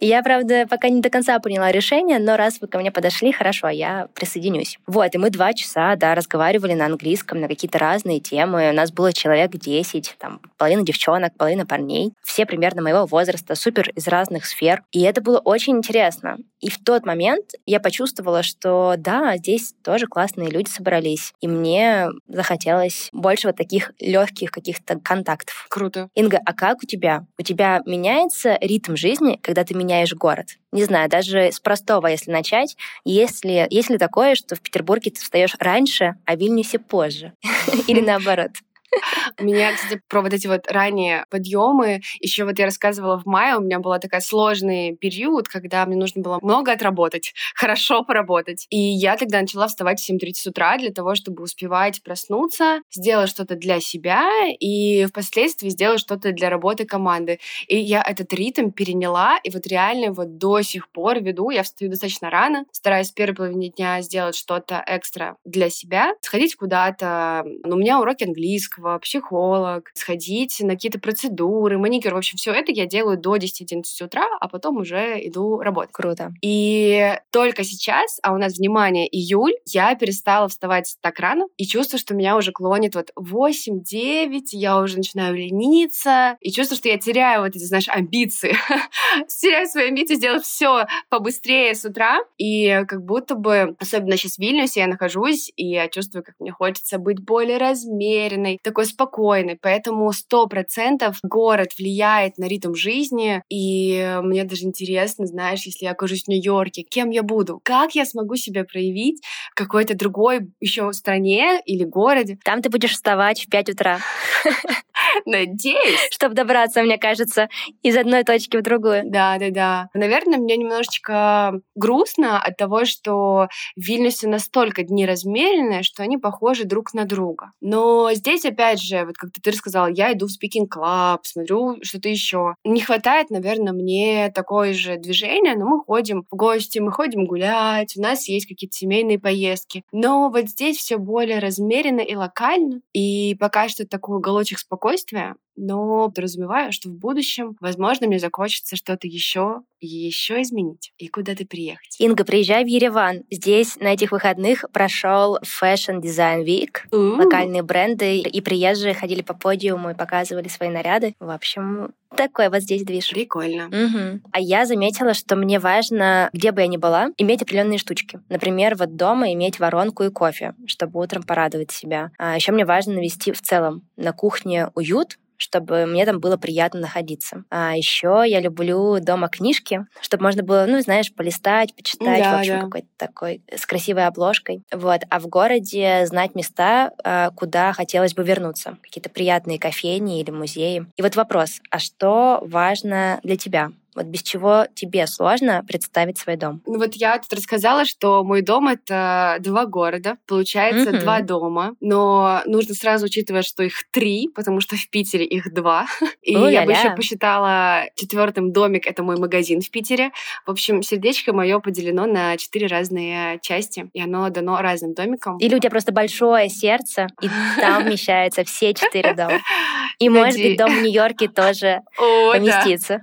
Я, 0.00 0.22
правда, 0.22 0.66
пока 0.68 0.88
не 0.88 1.00
до 1.00 1.10
конца 1.10 1.38
поняла 1.38 1.70
решение, 1.70 2.18
но 2.18 2.36
раз 2.36 2.60
вы 2.60 2.66
ко 2.66 2.78
мне 2.78 2.90
подошли, 2.90 3.32
хорошо, 3.32 3.68
я 3.68 4.08
присоединюсь. 4.14 4.78
Вот, 4.86 5.14
и 5.14 5.18
мы 5.18 5.30
два 5.30 5.52
часа, 5.52 5.96
да, 5.96 6.14
разговаривали 6.14 6.74
на 6.74 6.86
английском 6.86 7.40
на 7.40 7.48
какие-то 7.48 7.78
разные 7.78 8.20
темы. 8.20 8.70
У 8.70 8.74
нас 8.74 8.92
было 8.92 9.12
человек 9.12 9.52
10, 9.52 10.16
там, 10.18 10.40
половина 10.56 10.82
девчонок, 10.82 11.36
половина 11.36 11.66
парней. 11.66 12.12
Все 12.22 12.46
примерно 12.46 12.82
моего 12.82 13.06
возраста, 13.06 13.54
супер 13.54 13.90
из 13.90 14.08
разных 14.08 14.46
сфер. 14.46 14.82
И 14.92 15.02
это 15.02 15.20
было 15.20 15.38
очень 15.38 15.76
интересно. 15.76 16.38
И 16.60 16.70
в 16.70 16.78
тот 16.78 17.04
момент 17.04 17.52
я 17.66 17.80
почувствовала, 17.80 18.42
что 18.42 18.94
да, 18.96 19.36
здесь 19.36 19.74
тоже 19.82 20.06
классные 20.06 20.48
люди 20.48 20.68
собрались. 20.68 21.32
И 21.40 21.48
мне 21.48 22.08
захотелось 22.28 23.08
больше 23.12 23.31
больше 23.32 23.46
вот 23.46 23.56
таких 23.56 23.92
легких 23.98 24.50
каких-то 24.50 25.00
контактов. 25.00 25.64
Круто. 25.70 26.10
Инга, 26.14 26.38
а 26.44 26.52
как 26.52 26.82
у 26.82 26.86
тебя? 26.86 27.24
У 27.38 27.42
тебя 27.42 27.80
меняется 27.86 28.58
ритм 28.60 28.94
жизни, 28.94 29.38
когда 29.42 29.64
ты 29.64 29.72
меняешь 29.72 30.12
город? 30.12 30.58
Не 30.70 30.84
знаю, 30.84 31.08
даже 31.08 31.50
с 31.50 31.58
простого, 31.58 32.08
если 32.08 32.30
начать, 32.30 32.76
есть 33.06 33.42
ли, 33.42 33.66
есть 33.70 33.88
ли 33.88 33.96
такое, 33.96 34.34
что 34.34 34.54
в 34.54 34.60
Петербурге 34.60 35.12
ты 35.12 35.20
встаешь 35.22 35.56
раньше, 35.58 36.16
а 36.26 36.36
в 36.36 36.40
Вильнюсе 36.40 36.78
позже? 36.78 37.32
Или 37.88 38.00
наоборот? 38.04 38.50
У 39.40 39.44
меня, 39.44 39.74
кстати, 39.74 40.00
про 40.08 40.22
вот 40.22 40.32
эти 40.32 40.46
вот 40.46 40.70
ранние 40.70 41.26
подъемы, 41.30 42.00
еще 42.20 42.44
вот 42.44 42.58
я 42.58 42.66
рассказывала 42.66 43.18
в 43.18 43.26
мае, 43.26 43.56
у 43.56 43.60
меня 43.60 43.78
был 43.78 43.98
такой 43.98 44.20
сложный 44.20 44.96
период, 44.96 45.48
когда 45.48 45.84
мне 45.86 45.96
нужно 45.96 46.22
было 46.22 46.38
много 46.42 46.72
отработать, 46.72 47.34
хорошо 47.54 48.04
поработать. 48.04 48.66
И 48.70 48.78
я 48.78 49.16
тогда 49.16 49.40
начала 49.40 49.66
вставать 49.68 50.00
в 50.00 50.10
7.30 50.10 50.50
утра 50.50 50.76
для 50.78 50.92
того, 50.92 51.14
чтобы 51.14 51.42
успевать 51.42 52.02
проснуться, 52.02 52.80
сделать 52.90 53.30
что-то 53.30 53.56
для 53.56 53.80
себя 53.80 54.28
и 54.60 55.06
впоследствии 55.06 55.68
сделать 55.68 56.00
что-то 56.00 56.32
для 56.32 56.50
работы 56.50 56.84
команды. 56.84 57.38
И 57.68 57.78
я 57.78 58.02
этот 58.02 58.32
ритм 58.32 58.70
переняла, 58.70 59.38
и 59.42 59.50
вот 59.50 59.66
реально 59.66 60.12
вот 60.12 60.38
до 60.38 60.62
сих 60.62 60.90
пор 60.90 61.20
веду. 61.20 61.50
Я 61.50 61.62
встаю 61.62 61.90
достаточно 61.90 62.30
рано, 62.30 62.64
стараюсь 62.72 63.10
в 63.10 63.14
первой 63.14 63.34
половине 63.34 63.70
дня 63.70 64.00
сделать 64.02 64.34
что-то 64.36 64.82
экстра 64.86 65.36
для 65.44 65.70
себя, 65.70 66.14
сходить 66.20 66.56
куда-то. 66.56 67.44
Ну, 67.64 67.76
у 67.76 67.78
меня 67.78 68.00
уроки 68.00 68.24
английского, 68.24 68.81
в 68.82 68.98
психолог, 68.98 69.90
сходить 69.94 70.58
на 70.60 70.70
какие-то 70.70 70.98
процедуры, 70.98 71.78
маникюр. 71.78 72.14
В 72.14 72.18
общем, 72.18 72.36
все 72.36 72.52
это 72.52 72.72
я 72.72 72.86
делаю 72.86 73.16
до 73.16 73.36
10-11 73.36 73.82
утра, 74.04 74.26
а 74.40 74.48
потом 74.48 74.78
уже 74.78 75.18
иду 75.26 75.60
работать. 75.60 75.92
Круто. 75.92 76.32
И 76.42 77.16
только 77.30 77.64
сейчас, 77.64 78.18
а 78.22 78.32
у 78.32 78.38
нас, 78.38 78.58
внимание, 78.58 79.06
июль, 79.08 79.54
я 79.66 79.94
перестала 79.94 80.48
вставать 80.48 80.96
так 81.00 81.18
рано 81.20 81.46
и 81.56 81.66
чувствую, 81.66 82.00
что 82.00 82.14
меня 82.14 82.36
уже 82.36 82.52
клонит 82.52 82.94
вот 82.94 83.10
8-9, 83.18 84.40
я 84.52 84.78
уже 84.78 84.96
начинаю 84.96 85.34
лениться, 85.36 86.36
и 86.40 86.50
чувствую, 86.50 86.78
что 86.78 86.88
я 86.88 86.98
теряю 86.98 87.42
вот 87.42 87.54
эти, 87.54 87.64
знаешь, 87.64 87.88
амбиции. 87.88 88.56
теряю 89.28 89.66
свои 89.66 89.88
амбиции 89.88 90.14
сделать 90.14 90.44
все 90.44 90.86
побыстрее 91.08 91.74
с 91.74 91.84
утра, 91.84 92.20
и 92.38 92.84
как 92.88 93.04
будто 93.04 93.34
бы, 93.34 93.76
особенно 93.78 94.16
сейчас 94.16 94.36
в 94.36 94.38
Вильнюсе, 94.38 94.80
я 94.80 94.86
нахожусь, 94.86 95.52
и 95.56 95.68
я 95.68 95.88
чувствую, 95.88 96.24
как 96.24 96.34
мне 96.38 96.50
хочется 96.50 96.98
быть 96.98 97.20
более 97.20 97.58
размеренной, 97.58 98.58
такой 98.72 98.86
спокойный, 98.86 99.58
поэтому 99.60 100.10
сто 100.12 100.46
процентов 100.46 101.18
город 101.22 101.72
влияет 101.76 102.38
на 102.38 102.48
ритм 102.48 102.72
жизни, 102.72 103.42
и 103.50 104.18
мне 104.22 104.44
даже 104.44 104.64
интересно, 104.64 105.26
знаешь, 105.26 105.66
если 105.66 105.84
я 105.84 105.90
окажусь 105.90 106.24
в 106.24 106.28
Нью-Йорке, 106.28 106.82
кем 106.82 107.10
я 107.10 107.22
буду, 107.22 107.60
как 107.62 107.94
я 107.94 108.06
смогу 108.06 108.36
себя 108.36 108.64
проявить 108.64 109.22
в 109.50 109.54
какой-то 109.54 109.94
другой 109.94 110.50
еще 110.60 110.90
стране 110.94 111.60
или 111.66 111.84
городе. 111.84 112.38
Там 112.44 112.62
ты 112.62 112.70
будешь 112.70 112.92
вставать 112.92 113.42
в 113.42 113.50
5 113.50 113.68
утра. 113.68 113.98
Надеюсь. 115.26 116.08
Чтобы 116.10 116.34
добраться, 116.34 116.82
мне 116.82 116.96
кажется, 116.96 117.48
из 117.82 117.96
одной 117.96 118.24
точки 118.24 118.56
в 118.56 118.62
другую. 118.62 119.02
Да, 119.04 119.36
да, 119.38 119.50
да. 119.50 119.88
Наверное, 119.94 120.38
мне 120.38 120.56
немножечко 120.56 121.60
грустно 121.74 122.40
от 122.40 122.56
того, 122.56 122.84
что 122.84 123.48
в 123.76 123.80
Вильнюсе 123.80 124.28
настолько 124.28 124.82
дни 124.82 125.06
размеренные, 125.06 125.82
что 125.82 126.02
они 126.02 126.16
похожи 126.16 126.64
друг 126.64 126.94
на 126.94 127.04
друга. 127.04 127.52
Но 127.60 128.12
здесь, 128.14 128.44
опять 128.52 128.80
же, 128.80 129.04
вот 129.04 129.16
как 129.16 129.30
ты 129.32 129.50
рассказала, 129.50 129.86
я 129.86 130.12
иду 130.12 130.26
в 130.26 130.30
speaking 130.30 130.68
club, 130.68 131.20
смотрю 131.22 131.78
что-то 131.82 132.08
еще. 132.08 132.54
Не 132.64 132.80
хватает, 132.80 133.30
наверное, 133.30 133.72
мне 133.72 134.30
такое 134.34 134.72
же 134.72 134.96
движение, 134.96 135.56
но 135.56 135.66
мы 135.66 135.84
ходим 135.84 136.24
в 136.30 136.36
гости, 136.36 136.78
мы 136.78 136.92
ходим 136.92 137.26
гулять, 137.26 137.96
у 137.96 138.00
нас 138.00 138.28
есть 138.28 138.46
какие-то 138.46 138.76
семейные 138.76 139.18
поездки. 139.18 139.84
Но 139.92 140.30
вот 140.30 140.48
здесь 140.48 140.78
все 140.78 140.98
более 140.98 141.38
размеренно 141.38 142.00
и 142.00 142.14
локально. 142.14 142.80
И 142.92 143.36
пока 143.40 143.68
что 143.68 143.86
такой 143.86 144.18
уголочек 144.18 144.58
спокойствия, 144.58 145.34
но 145.56 146.08
подразумеваю, 146.08 146.72
что 146.72 146.88
в 146.88 146.94
будущем, 146.94 147.56
возможно, 147.60 148.06
мне 148.06 148.18
захочется 148.18 148.76
что-то 148.76 149.06
еще 149.06 149.62
и 149.80 149.86
еще 149.86 150.40
изменить 150.42 150.92
и 150.96 151.08
куда-то 151.08 151.44
приехать.Инга, 151.44 152.24
приезжай 152.24 152.64
в 152.64 152.68
Ереван. 152.68 153.22
Здесь 153.30 153.76
на 153.76 153.88
этих 153.88 154.12
выходных 154.12 154.64
прошел 154.72 155.38
Fashion 155.38 156.00
Design 156.00 156.44
Week. 156.44 156.78
У-у-у. 156.92 157.16
Локальные 157.16 157.62
бренды 157.62 158.18
и 158.18 158.40
приезжие 158.40 158.94
ходили 158.94 159.22
по 159.22 159.34
подиуму 159.34 159.90
и 159.90 159.94
показывали 159.94 160.48
свои 160.48 160.68
наряды. 160.68 161.14
В 161.18 161.30
общем, 161.30 161.92
такой 162.16 162.48
вот 162.48 162.62
здесь 162.62 162.84
движ. 162.84 163.10
Прикольно. 163.10 163.66
Угу. 163.66 164.20
А 164.32 164.40
я 164.40 164.66
заметила, 164.66 165.14
что 165.14 165.34
мне 165.34 165.58
важно, 165.58 166.30
где 166.32 166.52
бы 166.52 166.60
я 166.60 166.66
ни 166.66 166.76
была, 166.76 167.10
иметь 167.18 167.42
определенные 167.42 167.78
штучки. 167.78 168.20
Например, 168.28 168.76
вот 168.76 168.96
дома 168.96 169.32
иметь 169.32 169.58
воронку 169.58 170.04
и 170.04 170.10
кофе, 170.10 170.54
чтобы 170.66 171.00
утром 171.00 171.22
порадовать 171.22 171.70
себя. 171.70 172.10
А 172.18 172.36
еще 172.36 172.52
мне 172.52 172.64
важно 172.64 172.94
навести 172.94 173.32
в 173.32 173.40
целом 173.40 173.82
на 173.96 174.12
кухне 174.12 174.68
уют, 174.74 175.18
чтобы 175.42 175.86
мне 175.86 176.06
там 176.06 176.20
было 176.20 176.36
приятно 176.36 176.80
находиться. 176.80 177.44
А 177.50 177.76
еще 177.76 178.22
я 178.26 178.40
люблю 178.40 179.00
дома 179.00 179.28
книжки, 179.28 179.86
чтобы 180.00 180.22
можно 180.22 180.42
было, 180.44 180.66
ну, 180.68 180.80
знаешь, 180.80 181.12
полистать, 181.12 181.74
почитать, 181.74 182.22
да, 182.22 182.36
в 182.36 182.40
общем, 182.40 182.54
да. 182.54 182.60
какой-то 182.62 182.88
такой 182.96 183.42
с 183.52 183.66
красивой 183.66 184.06
обложкой. 184.06 184.62
Вот. 184.72 185.00
А 185.10 185.18
в 185.18 185.26
городе 185.26 186.06
знать 186.06 186.36
места, 186.36 186.92
а, 187.02 187.30
куда 187.30 187.72
хотелось 187.72 188.14
бы 188.14 188.22
вернуться. 188.22 188.78
Какие-то 188.82 189.10
приятные 189.10 189.58
кофейни 189.58 190.20
или 190.20 190.30
музеи. 190.30 190.86
И 190.96 191.02
вот 191.02 191.16
вопрос, 191.16 191.60
а 191.70 191.80
что 191.80 192.40
важно 192.42 193.18
для 193.24 193.36
тебя? 193.36 193.72
Вот 193.94 194.06
без 194.06 194.22
чего 194.22 194.66
тебе 194.74 195.06
сложно 195.06 195.64
представить 195.66 196.18
свой 196.18 196.36
дом? 196.36 196.62
Ну 196.66 196.78
вот 196.78 196.94
я 196.94 197.18
тут 197.18 197.32
рассказала, 197.32 197.84
что 197.84 198.24
мой 198.24 198.42
дом— 198.42 198.68
это 198.68 199.36
два 199.40 199.66
города, 199.66 200.16
получается 200.26 200.90
Мгм. 200.90 201.00
два 201.00 201.20
дома, 201.20 201.74
но 201.80 202.42
нужно 202.46 202.74
сразу 202.74 203.06
учитывать, 203.06 203.46
что 203.46 203.62
их 203.62 203.84
три, 203.90 204.28
потому 204.34 204.60
что 204.60 204.76
в 204.76 204.88
Питере 204.90 205.24
их 205.24 205.52
два. 205.52 205.86
И 206.22 206.32
я 206.32 206.62
бы 206.64 206.72
еще 206.72 206.94
посчитала 206.94 207.84
четвертым 207.96 208.52
домик— 208.52 208.86
это 208.88 209.02
мой 209.02 209.16
магазин 209.18 209.60
в 209.60 209.70
Питере. 209.70 210.10
В 210.46 210.50
общем, 210.50 210.82
сердечко 210.82 211.32
мое 211.32 211.58
поделено 211.60 212.06
на 212.06 212.36
четыре 212.36 212.66
разные 212.66 213.38
части, 213.40 213.90
и 213.92 214.00
оно 214.00 214.28
дано 214.30 214.60
разным 214.60 214.94
домикам. 214.94 215.38
Или 215.38 215.54
у 215.54 215.58
тебя 215.58 215.70
просто 215.70 215.92
большое 215.92 216.48
сердце, 216.48 217.08
и 217.20 217.28
там 217.60 217.84
вмещаются 217.84 218.44
все 218.44 218.72
четыре 218.74 219.14
дома. 219.14 219.40
И, 219.98 220.08
может 220.08 220.40
быть, 220.40 220.56
дом 220.56 220.70
в 220.70 220.82
Нью-Йорке 220.82 221.28
тоже 221.28 221.80
поместится. 221.96 223.02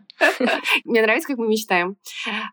Мне 0.86 1.02
нравится, 1.02 1.28
как 1.28 1.38
мы 1.38 1.48
мечтаем. 1.48 1.98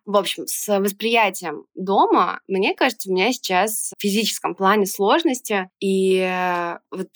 В 0.04 0.16
общем, 0.16 0.46
с 0.46 0.78
восприятием 0.78 1.64
дома, 1.74 2.40
мне 2.46 2.74
кажется, 2.74 3.10
у 3.10 3.12
меня 3.12 3.32
сейчас 3.32 3.92
в 3.96 4.00
физическом 4.00 4.54
плане 4.54 4.86
сложности. 4.86 5.70
И 5.80 6.18
э, 6.18 6.78
вот 6.90 7.08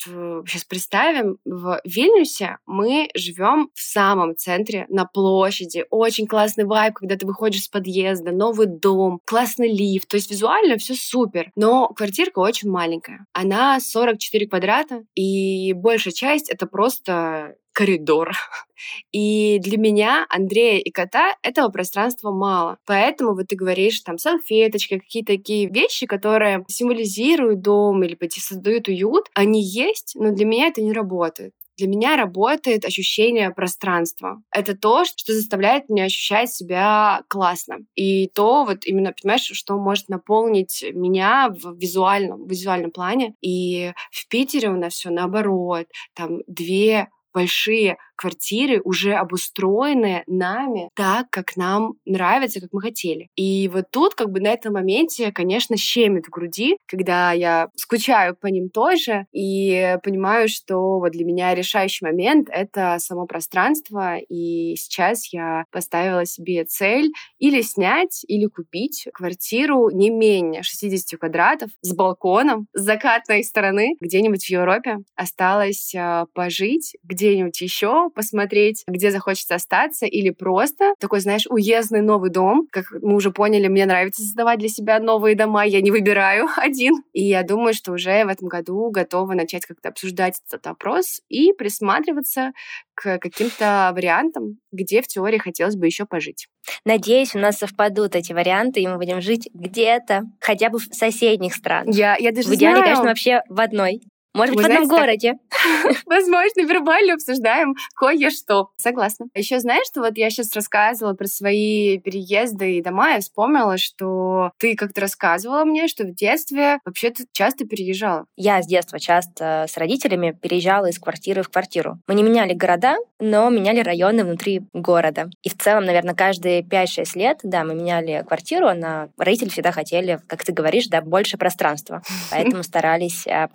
сейчас 0.47 0.63
представим, 0.65 1.37
в 1.45 1.81
Вильнюсе 1.85 2.57
мы 2.65 3.09
живем 3.15 3.69
в 3.73 3.81
самом 3.81 4.35
центре, 4.35 4.85
на 4.89 5.05
площади. 5.05 5.85
Очень 5.89 6.27
классный 6.27 6.65
вайб, 6.65 6.95
когда 6.95 7.15
ты 7.15 7.25
выходишь 7.25 7.63
с 7.63 7.67
подъезда, 7.67 8.31
новый 8.31 8.67
дом, 8.67 9.19
классный 9.25 9.71
лифт. 9.71 10.07
То 10.07 10.17
есть 10.17 10.29
визуально 10.29 10.77
все 10.77 10.93
супер. 10.95 11.51
Но 11.55 11.89
квартирка 11.89 12.39
очень 12.39 12.69
маленькая. 12.69 13.25
Она 13.33 13.79
44 13.79 14.47
квадрата, 14.47 15.03
и 15.15 15.73
большая 15.73 16.13
часть 16.13 16.49
это 16.49 16.67
просто 16.67 17.55
коридор. 17.73 18.31
И 19.11 19.59
для 19.59 19.77
меня, 19.77 20.25
Андрея 20.29 20.79
и 20.79 20.89
кота 20.89 21.35
этого 21.43 21.69
пространства 21.69 22.31
мало. 22.31 22.77
Поэтому 22.85 23.35
вот 23.35 23.47
ты 23.47 23.55
говоришь, 23.55 23.99
там, 24.01 24.17
салфеточки, 24.17 24.97
какие-то 24.97 25.33
такие 25.33 25.67
вещи, 25.69 26.07
которые 26.07 26.65
символизируют 26.67 27.61
дом 27.61 28.03
или 28.03 28.17
создают 28.39 28.87
уют, 28.87 29.29
они 29.35 29.63
есть, 29.63 30.13
но 30.15 30.31
для 30.31 30.45
меня 30.45 30.67
это 30.67 30.81
не 30.81 30.93
работает. 30.93 31.53
Для 31.77 31.87
меня 31.87 32.15
работает 32.15 32.85
ощущение 32.85 33.49
пространства. 33.49 34.43
Это 34.51 34.77
то, 34.77 35.03
что 35.03 35.33
заставляет 35.33 35.89
меня 35.89 36.03
ощущать 36.05 36.53
себя 36.53 37.23
классно. 37.27 37.79
И 37.95 38.27
то 38.27 38.65
вот 38.65 38.85
именно, 38.85 39.13
понимаешь, 39.19 39.49
что 39.53 39.79
может 39.79 40.09
наполнить 40.09 40.85
меня 40.93 41.49
в 41.49 41.75
визуальном, 41.77 42.45
в 42.45 42.49
визуальном 42.49 42.91
плане. 42.91 43.33
И 43.41 43.93
в 44.11 44.27
Питере 44.27 44.69
у 44.69 44.75
нас 44.75 44.93
все 44.93 45.09
наоборот. 45.09 45.87
Там 46.13 46.41
две 46.45 47.09
большие 47.33 47.97
квартиры 48.21 48.81
уже 48.83 49.13
обустроенные 49.13 50.23
нами 50.27 50.89
так, 50.95 51.27
как 51.31 51.57
нам 51.57 51.93
нравится, 52.05 52.61
как 52.61 52.69
мы 52.71 52.79
хотели. 52.79 53.29
И 53.35 53.67
вот 53.73 53.85
тут 53.91 54.13
как 54.13 54.29
бы 54.29 54.39
на 54.39 54.49
этом 54.49 54.73
моменте, 54.73 55.31
конечно, 55.31 55.75
щемит 55.75 56.27
в 56.27 56.29
груди, 56.29 56.77
когда 56.87 57.31
я 57.31 57.69
скучаю 57.75 58.35
по 58.35 58.45
ним 58.45 58.69
тоже 58.69 59.25
и 59.33 59.97
понимаю, 60.03 60.49
что 60.49 60.99
вот 60.99 61.13
для 61.13 61.25
меня 61.25 61.55
решающий 61.55 62.05
момент— 62.05 62.47
это 62.51 62.97
само 62.99 63.25
пространство, 63.25 64.17
и 64.17 64.75
сейчас 64.75 65.33
я 65.33 65.65
поставила 65.71 66.25
себе 66.25 66.63
цель 66.65 67.11
или 67.39 67.61
снять, 67.61 68.23
или 68.27 68.45
купить 68.45 69.07
квартиру 69.13 69.89
не 69.89 70.11
менее 70.11 70.61
60 70.61 71.19
квадратов 71.19 71.71
с 71.81 71.95
балконом, 71.95 72.67
с 72.73 72.81
закатной 72.81 73.43
стороны, 73.43 73.95
где-нибудь 73.99 74.45
в 74.45 74.49
Европе. 74.49 74.97
Осталось 75.15 75.95
э, 75.95 76.25
пожить 76.33 76.95
где-нибудь 77.21 77.61
еще, 77.61 78.09
посмотреть, 78.09 78.83
где 78.87 79.11
захочется 79.11 79.55
остаться, 79.55 80.05
или 80.05 80.31
просто 80.31 80.93
такой, 80.99 81.19
знаешь, 81.19 81.45
уездный 81.49 82.01
новый 82.01 82.31
дом. 82.31 82.67
Как 82.71 82.85
мы 83.01 83.15
уже 83.15 83.31
поняли, 83.31 83.67
мне 83.67 83.85
нравится 83.85 84.23
создавать 84.23 84.59
для 84.59 84.69
себя 84.69 84.99
новые 84.99 85.35
дома, 85.35 85.63
я 85.65 85.81
не 85.81 85.91
выбираю 85.91 86.47
один. 86.57 86.95
И 87.13 87.23
я 87.23 87.43
думаю, 87.43 87.73
что 87.73 87.93
уже 87.93 88.25
в 88.25 88.27
этом 88.27 88.47
году 88.47 88.89
готова 88.89 89.33
начать 89.33 89.65
как-то 89.65 89.89
обсуждать 89.89 90.41
этот 90.47 90.65
вопрос 90.65 91.21
и 91.29 91.53
присматриваться 91.53 92.51
к 92.95 93.19
каким-то 93.19 93.91
вариантам, 93.95 94.57
где 94.71 95.01
в 95.01 95.07
теории 95.07 95.37
хотелось 95.37 95.75
бы 95.75 95.85
еще 95.85 96.05
пожить. 96.05 96.47
Надеюсь, 96.85 97.35
у 97.35 97.39
нас 97.39 97.57
совпадут 97.57 98.15
эти 98.15 98.33
варианты, 98.33 98.81
и 98.81 98.87
мы 98.87 98.97
будем 98.97 99.21
жить 99.21 99.49
где-то, 99.53 100.23
хотя 100.39 100.69
бы 100.69 100.79
в 100.79 100.83
соседних 100.91 101.55
странах. 101.55 101.95
Я, 101.95 102.15
я 102.17 102.31
даже 102.31 102.47
в 102.47 102.53
идеале, 102.53 102.77
знаю. 102.77 102.83
конечно, 102.83 103.05
вообще 103.05 103.41
в 103.49 103.59
одной. 103.59 104.01
Может 104.33 104.55
быть, 104.55 104.65
в 104.65 104.69
одном 104.69 104.87
городе. 104.87 105.33
Возможно, 106.05 106.61
вербально 106.61 107.13
обсуждаем 107.15 107.75
кое-что. 107.95 108.69
Согласна. 108.77 109.27
Еще 109.35 109.59
знаешь, 109.59 109.87
что 109.87 110.01
вот 110.01 110.17
я 110.17 110.29
сейчас 110.29 110.53
рассказывала 110.55 111.13
про 111.13 111.27
свои 111.27 111.99
переезды 111.99 112.77
и 112.77 112.81
дома, 112.81 113.11
я 113.11 113.19
вспомнила, 113.19 113.77
что 113.77 114.51
ты 114.57 114.75
как-то 114.75 115.01
рассказывала 115.01 115.65
мне, 115.65 115.87
что 115.87 116.03
в 116.03 116.13
детстве 116.13 116.79
вообще 116.85 117.09
ты 117.09 117.25
часто 117.33 117.65
переезжала. 117.65 118.25
Я 118.37 118.61
с 118.61 118.67
детства 118.67 118.99
часто 118.99 119.65
с 119.67 119.77
родителями 119.77 120.37
переезжала 120.39 120.87
из 120.87 120.99
квартиры 120.99 121.43
в 121.43 121.49
квартиру. 121.49 121.99
Мы 122.07 122.15
не 122.15 122.23
меняли 122.23 122.53
города, 122.53 122.97
но 123.19 123.49
меняли 123.49 123.81
районы 123.81 124.23
внутри 124.23 124.61
города. 124.73 125.29
И 125.43 125.49
в 125.49 125.57
целом, 125.57 125.85
наверное, 125.85 126.15
каждые 126.15 126.61
5-6 126.61 127.05
лет, 127.15 127.39
да, 127.43 127.63
мы 127.63 127.75
меняли 127.75 128.23
квартиру, 128.25 128.73
на 128.73 129.09
родители 129.17 129.49
всегда 129.49 129.71
хотели, 129.71 130.19
как 130.27 130.43
ты 130.43 130.53
говоришь, 130.53 130.87
да, 130.87 131.01
больше 131.01 131.37
пространства. 131.37 132.01
Поэтому 132.31 132.63
старались 132.63 133.27
а, 133.27 133.47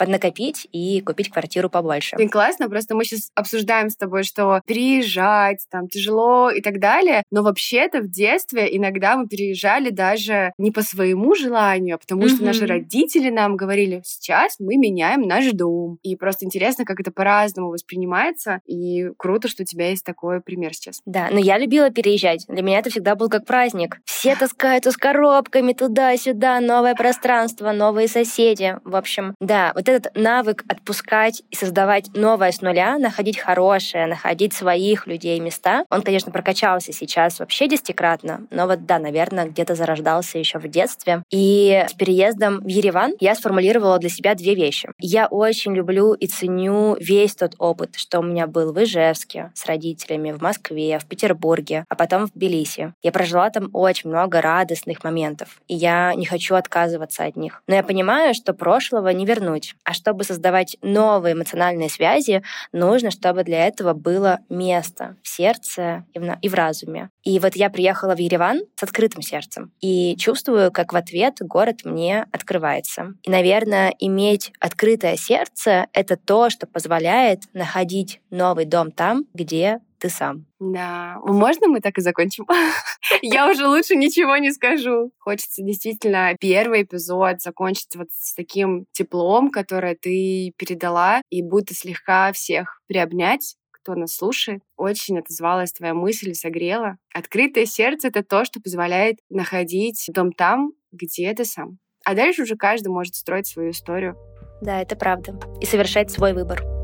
поднакопить 0.67 0.69
и 0.73 1.01
купить 1.01 1.31
квартиру 1.31 1.71
побольше. 1.71 2.17
Блин, 2.17 2.29
классно, 2.29 2.69
просто 2.69 2.95
мы 2.95 3.05
сейчас 3.05 3.31
обсуждаем 3.35 3.91
с 3.91 3.97
тобой, 3.97 4.23
что 4.23 4.61
переезжать 4.67 5.67
там 5.71 5.89
тяжело 5.89 6.51
и 6.51 6.61
так 6.61 6.79
далее, 6.79 7.23
но 7.31 7.43
вообще-то 7.43 8.01
в 8.01 8.11
детстве 8.11 8.69
иногда 8.77 9.17
мы 9.17 9.29
переезжали 9.29 9.91
даже 9.91 10.53
не 10.59 10.71
по 10.71 10.83
своему 10.83 11.35
желанию, 11.35 11.97
а 11.97 11.99
потому 11.99 12.23
mm-hmm. 12.23 12.37
что 12.37 12.45
наши 12.45 12.67
родители 12.67 13.31
нам 13.31 13.57
говорили, 13.57 14.03
сейчас 14.05 14.57
мы 14.59 14.77
меняем 14.77 15.23
наш 15.23 15.51
дом. 15.53 15.99
И 16.03 16.17
просто 16.17 16.45
интересно, 16.45 16.85
как 16.85 17.01
это 17.01 17.11
по-разному 17.11 17.71
воспринимается, 17.71 18.61
и 18.67 19.11
круто, 19.17 19.49
что 19.49 19.63
у 19.63 19.67
тебя 19.67 19.91
есть 19.91 20.05
такой 20.05 20.41
пример 20.41 20.75
сейчас. 20.75 21.01
Да, 21.07 21.29
но 21.31 21.39
я 21.39 21.59
любила 21.59 21.91
переезжать. 21.91 22.45
Для 22.49 22.63
меня 22.63 22.79
это 22.79 22.91
всегда 22.91 23.15
был 23.15 23.29
как 23.29 23.47
праздник. 23.47 23.99
Все 24.05 24.35
таскаются 24.37 24.91
с 24.91 24.97
коробками 24.97 25.73
туда-сюда, 25.73 26.61
новое 26.61 26.95
пространство, 26.95 27.73
новые 27.73 28.09
соседи. 28.09 28.77
В 28.85 28.97
общем, 28.97 29.35
да, 29.41 29.73
вот 29.75 29.89
этот 29.89 30.17
навык 30.17 30.56
навык 30.57 30.65
отпускать 30.69 31.43
и 31.51 31.57
создавать 31.57 32.15
новое 32.15 32.53
с 32.53 32.61
нуля, 32.61 32.99
находить 32.99 33.39
хорошее, 33.39 34.07
находить 34.07 34.53
своих 34.53 35.07
людей, 35.07 35.39
места, 35.41 35.85
он, 35.91 36.03
конечно, 36.03 36.33
прокачался 36.33 36.93
сейчас 36.93 37.39
вообще 37.39 37.69
десятикратно, 37.69 38.47
но 38.51 38.67
вот 38.67 38.87
да, 38.87 38.99
наверное, 38.99 39.47
где-то 39.47 39.75
зарождался 39.75 40.39
еще 40.39 40.59
в 40.59 40.69
детстве. 40.69 41.23
И 41.31 41.85
с 41.89 41.93
переездом 41.95 42.61
в 42.61 42.67
Ереван 42.67 43.15
я 43.21 43.35
сформулировала 43.35 43.99
для 43.99 44.11
себя 44.11 44.35
две 44.35 44.55
вещи. 44.55 44.89
Я 44.99 45.27
очень 45.27 45.75
люблю 45.75 46.15
и 46.15 46.27
ценю 46.27 46.97
весь 46.99 47.35
тот 47.35 47.55
опыт, 47.59 47.97
что 47.97 48.21
у 48.21 48.23
меня 48.23 48.47
был 48.47 48.73
в 48.73 48.83
Ижевске 48.83 49.51
с 49.55 49.67
родителями, 49.67 50.33
в 50.33 50.41
Москве, 50.41 50.99
в 50.99 51.07
Петербурге, 51.07 51.85
а 51.89 51.95
потом 51.95 52.27
в 52.27 52.33
Тбилиси. 52.33 52.93
Я 53.03 53.13
прожила 53.13 53.51
там 53.51 53.71
очень 53.73 54.11
много 54.11 54.41
радостных 54.41 55.05
моментов, 55.05 55.61
и 55.69 55.75
я 55.75 56.15
не 56.15 56.27
хочу 56.27 56.55
отказываться 56.55 57.25
от 57.25 57.37
них. 57.37 57.63
Но 57.67 57.75
я 57.75 57.83
понимаю, 57.83 58.35
что 58.35 58.55
прошлого 58.55 59.09
не 59.09 59.27
вернуть. 59.27 59.75
А 59.85 59.93
чтобы 59.93 60.25
создать 60.25 60.46
создавать 60.47 60.77
новые 60.83 61.35
эмоциональные 61.35 61.91
связи, 61.91 62.43
нужно, 62.73 63.11
чтобы 63.11 63.43
для 63.43 63.67
этого 63.67 63.95
было 63.95 64.39
место 64.49 65.17
в 65.23 65.29
сердце 65.29 66.05
и 66.15 66.19
в, 66.21 66.39
и 66.41 66.49
в 66.49 66.55
разуме. 66.55 67.11
И 67.25 67.41
вот 67.41 67.57
я 67.57 67.69
приехала 67.69 68.15
в 68.15 68.19
Ереван 68.19 68.61
с 68.77 68.83
открытым 68.85 69.23
сердцем 69.23 69.73
и 69.81 70.17
чувствую, 70.17 70.71
как 70.71 70.93
в 70.93 70.97
ответ 70.97 71.39
город 71.41 71.81
мне 71.85 72.27
открывается. 72.31 73.15
И, 73.25 73.31
наверное, 73.31 73.93
иметь 73.99 74.53
открытое 74.61 75.17
сердце— 75.17 75.87
это 75.93 76.17
то, 76.17 76.49
что 76.49 76.69
позволяет 76.69 77.43
находить 77.53 78.21
новый 78.31 78.67
дом 78.67 78.93
там, 78.93 79.25
где 79.35 79.81
ты 80.07 80.11
сам. 80.11 80.47
Да, 80.61 81.19
можно 81.25 81.67
мы 81.67 81.81
так 81.81 81.99
и 81.99 82.01
закончим? 82.01 82.47
Я 83.23 83.51
уже 83.51 83.67
лучше 83.67 83.97
ничего 83.97 84.37
не 84.37 84.53
скажу. 84.53 85.11
Хочется 85.19 85.63
действительно 85.63 86.37
первый 86.39 86.83
эпизод 86.83 87.43
закончить 87.43 87.97
вот 87.97 88.09
с 88.13 88.35
таким 88.35 88.87
теплом, 88.93 89.51
которое 89.51 89.97
ты 89.97 90.53
передала, 90.57 91.23
и 91.29 91.43
будто 91.43 91.75
слегка 91.75 92.33
всех 92.33 92.81
приобнять, 92.87 93.57
кто 93.73 93.95
нас 93.95 94.15
слушает. 94.15 94.63
Очень 94.77 95.19
отозвалась 95.19 95.73
твоя 95.73 95.95
мысль, 95.95 96.35
согрела. 96.35 96.97
Открытое 97.13 97.67
сердце— 97.67 98.09
это 98.09 98.23
то, 98.23 98.45
что 98.45 98.61
позволяет 98.61 99.17
находить 99.29 100.07
дом 100.13 100.33
там, 100.33 100.73
где 100.93 101.33
ты 101.35 101.45
сам. 101.45 101.79
А 102.05 102.15
дальше 102.15 102.43
уже 102.43 102.57
каждый 102.57 102.89
может 102.89 103.17
строить 103.17 103.49
свою 103.49 103.71
историю. 103.71 104.17
Да, 104.63 104.81
это 104.81 104.95
правда. 104.95 105.39
И 105.61 105.67
совершать 105.67 106.11
свой 106.13 106.33
выбор. 106.33 106.76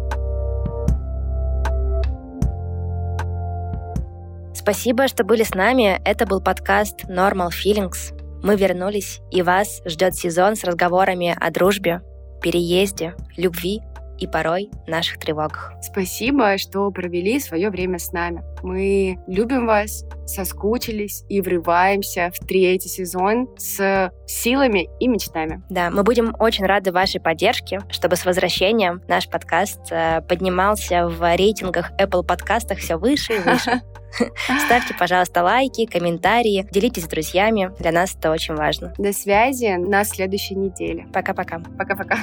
Спасибо, 4.62 5.08
что 5.08 5.24
были 5.24 5.42
с 5.42 5.56
нами. 5.56 6.00
Это 6.04 6.24
был 6.24 6.40
подкаст 6.40 7.06
Normal 7.06 7.48
Feelings. 7.48 8.16
Мы 8.44 8.54
вернулись, 8.54 9.18
и 9.32 9.42
вас 9.42 9.82
ждет 9.84 10.14
сезон 10.14 10.54
с 10.54 10.62
разговорами 10.62 11.36
о 11.36 11.50
дружбе, 11.50 12.00
переезде, 12.40 13.16
любви 13.36 13.80
и 14.20 14.28
порой 14.28 14.70
наших 14.86 15.18
тревогах. 15.18 15.72
Спасибо, 15.82 16.58
что 16.58 16.88
провели 16.92 17.40
свое 17.40 17.70
время 17.70 17.98
с 17.98 18.12
нами. 18.12 18.44
Мы 18.62 19.18
любим 19.26 19.66
вас, 19.66 20.04
соскучились 20.26 21.24
и 21.28 21.40
врываемся 21.40 22.30
в 22.32 22.46
третий 22.46 22.88
сезон 22.88 23.48
с 23.56 24.12
силами 24.28 24.88
и 25.00 25.08
мечтами. 25.08 25.64
Да, 25.70 25.90
мы 25.90 26.04
будем 26.04 26.36
очень 26.38 26.66
рады 26.66 26.92
вашей 26.92 27.20
поддержке, 27.20 27.80
чтобы 27.90 28.14
с 28.14 28.24
возвращением 28.24 29.02
наш 29.08 29.28
подкаст 29.28 29.90
э, 29.90 30.20
поднимался 30.20 31.08
в 31.08 31.36
рейтингах 31.36 31.90
Apple 31.98 32.22
подкастах 32.22 32.78
все 32.78 32.96
выше 32.96 33.34
и 33.34 33.38
выше. 33.40 33.82
Ставьте, 34.66 34.94
пожалуйста, 34.98 35.42
лайки, 35.42 35.86
комментарии, 35.86 36.68
делитесь 36.70 37.04
с 37.04 37.08
друзьями. 37.08 37.72
Для 37.78 37.92
нас 37.92 38.14
это 38.14 38.30
очень 38.30 38.54
важно. 38.54 38.94
До 38.98 39.12
связи 39.12 39.76
на 39.76 40.04
следующей 40.04 40.54
неделе. 40.54 41.06
Пока-пока. 41.12 41.60
Пока-пока. 41.78 42.18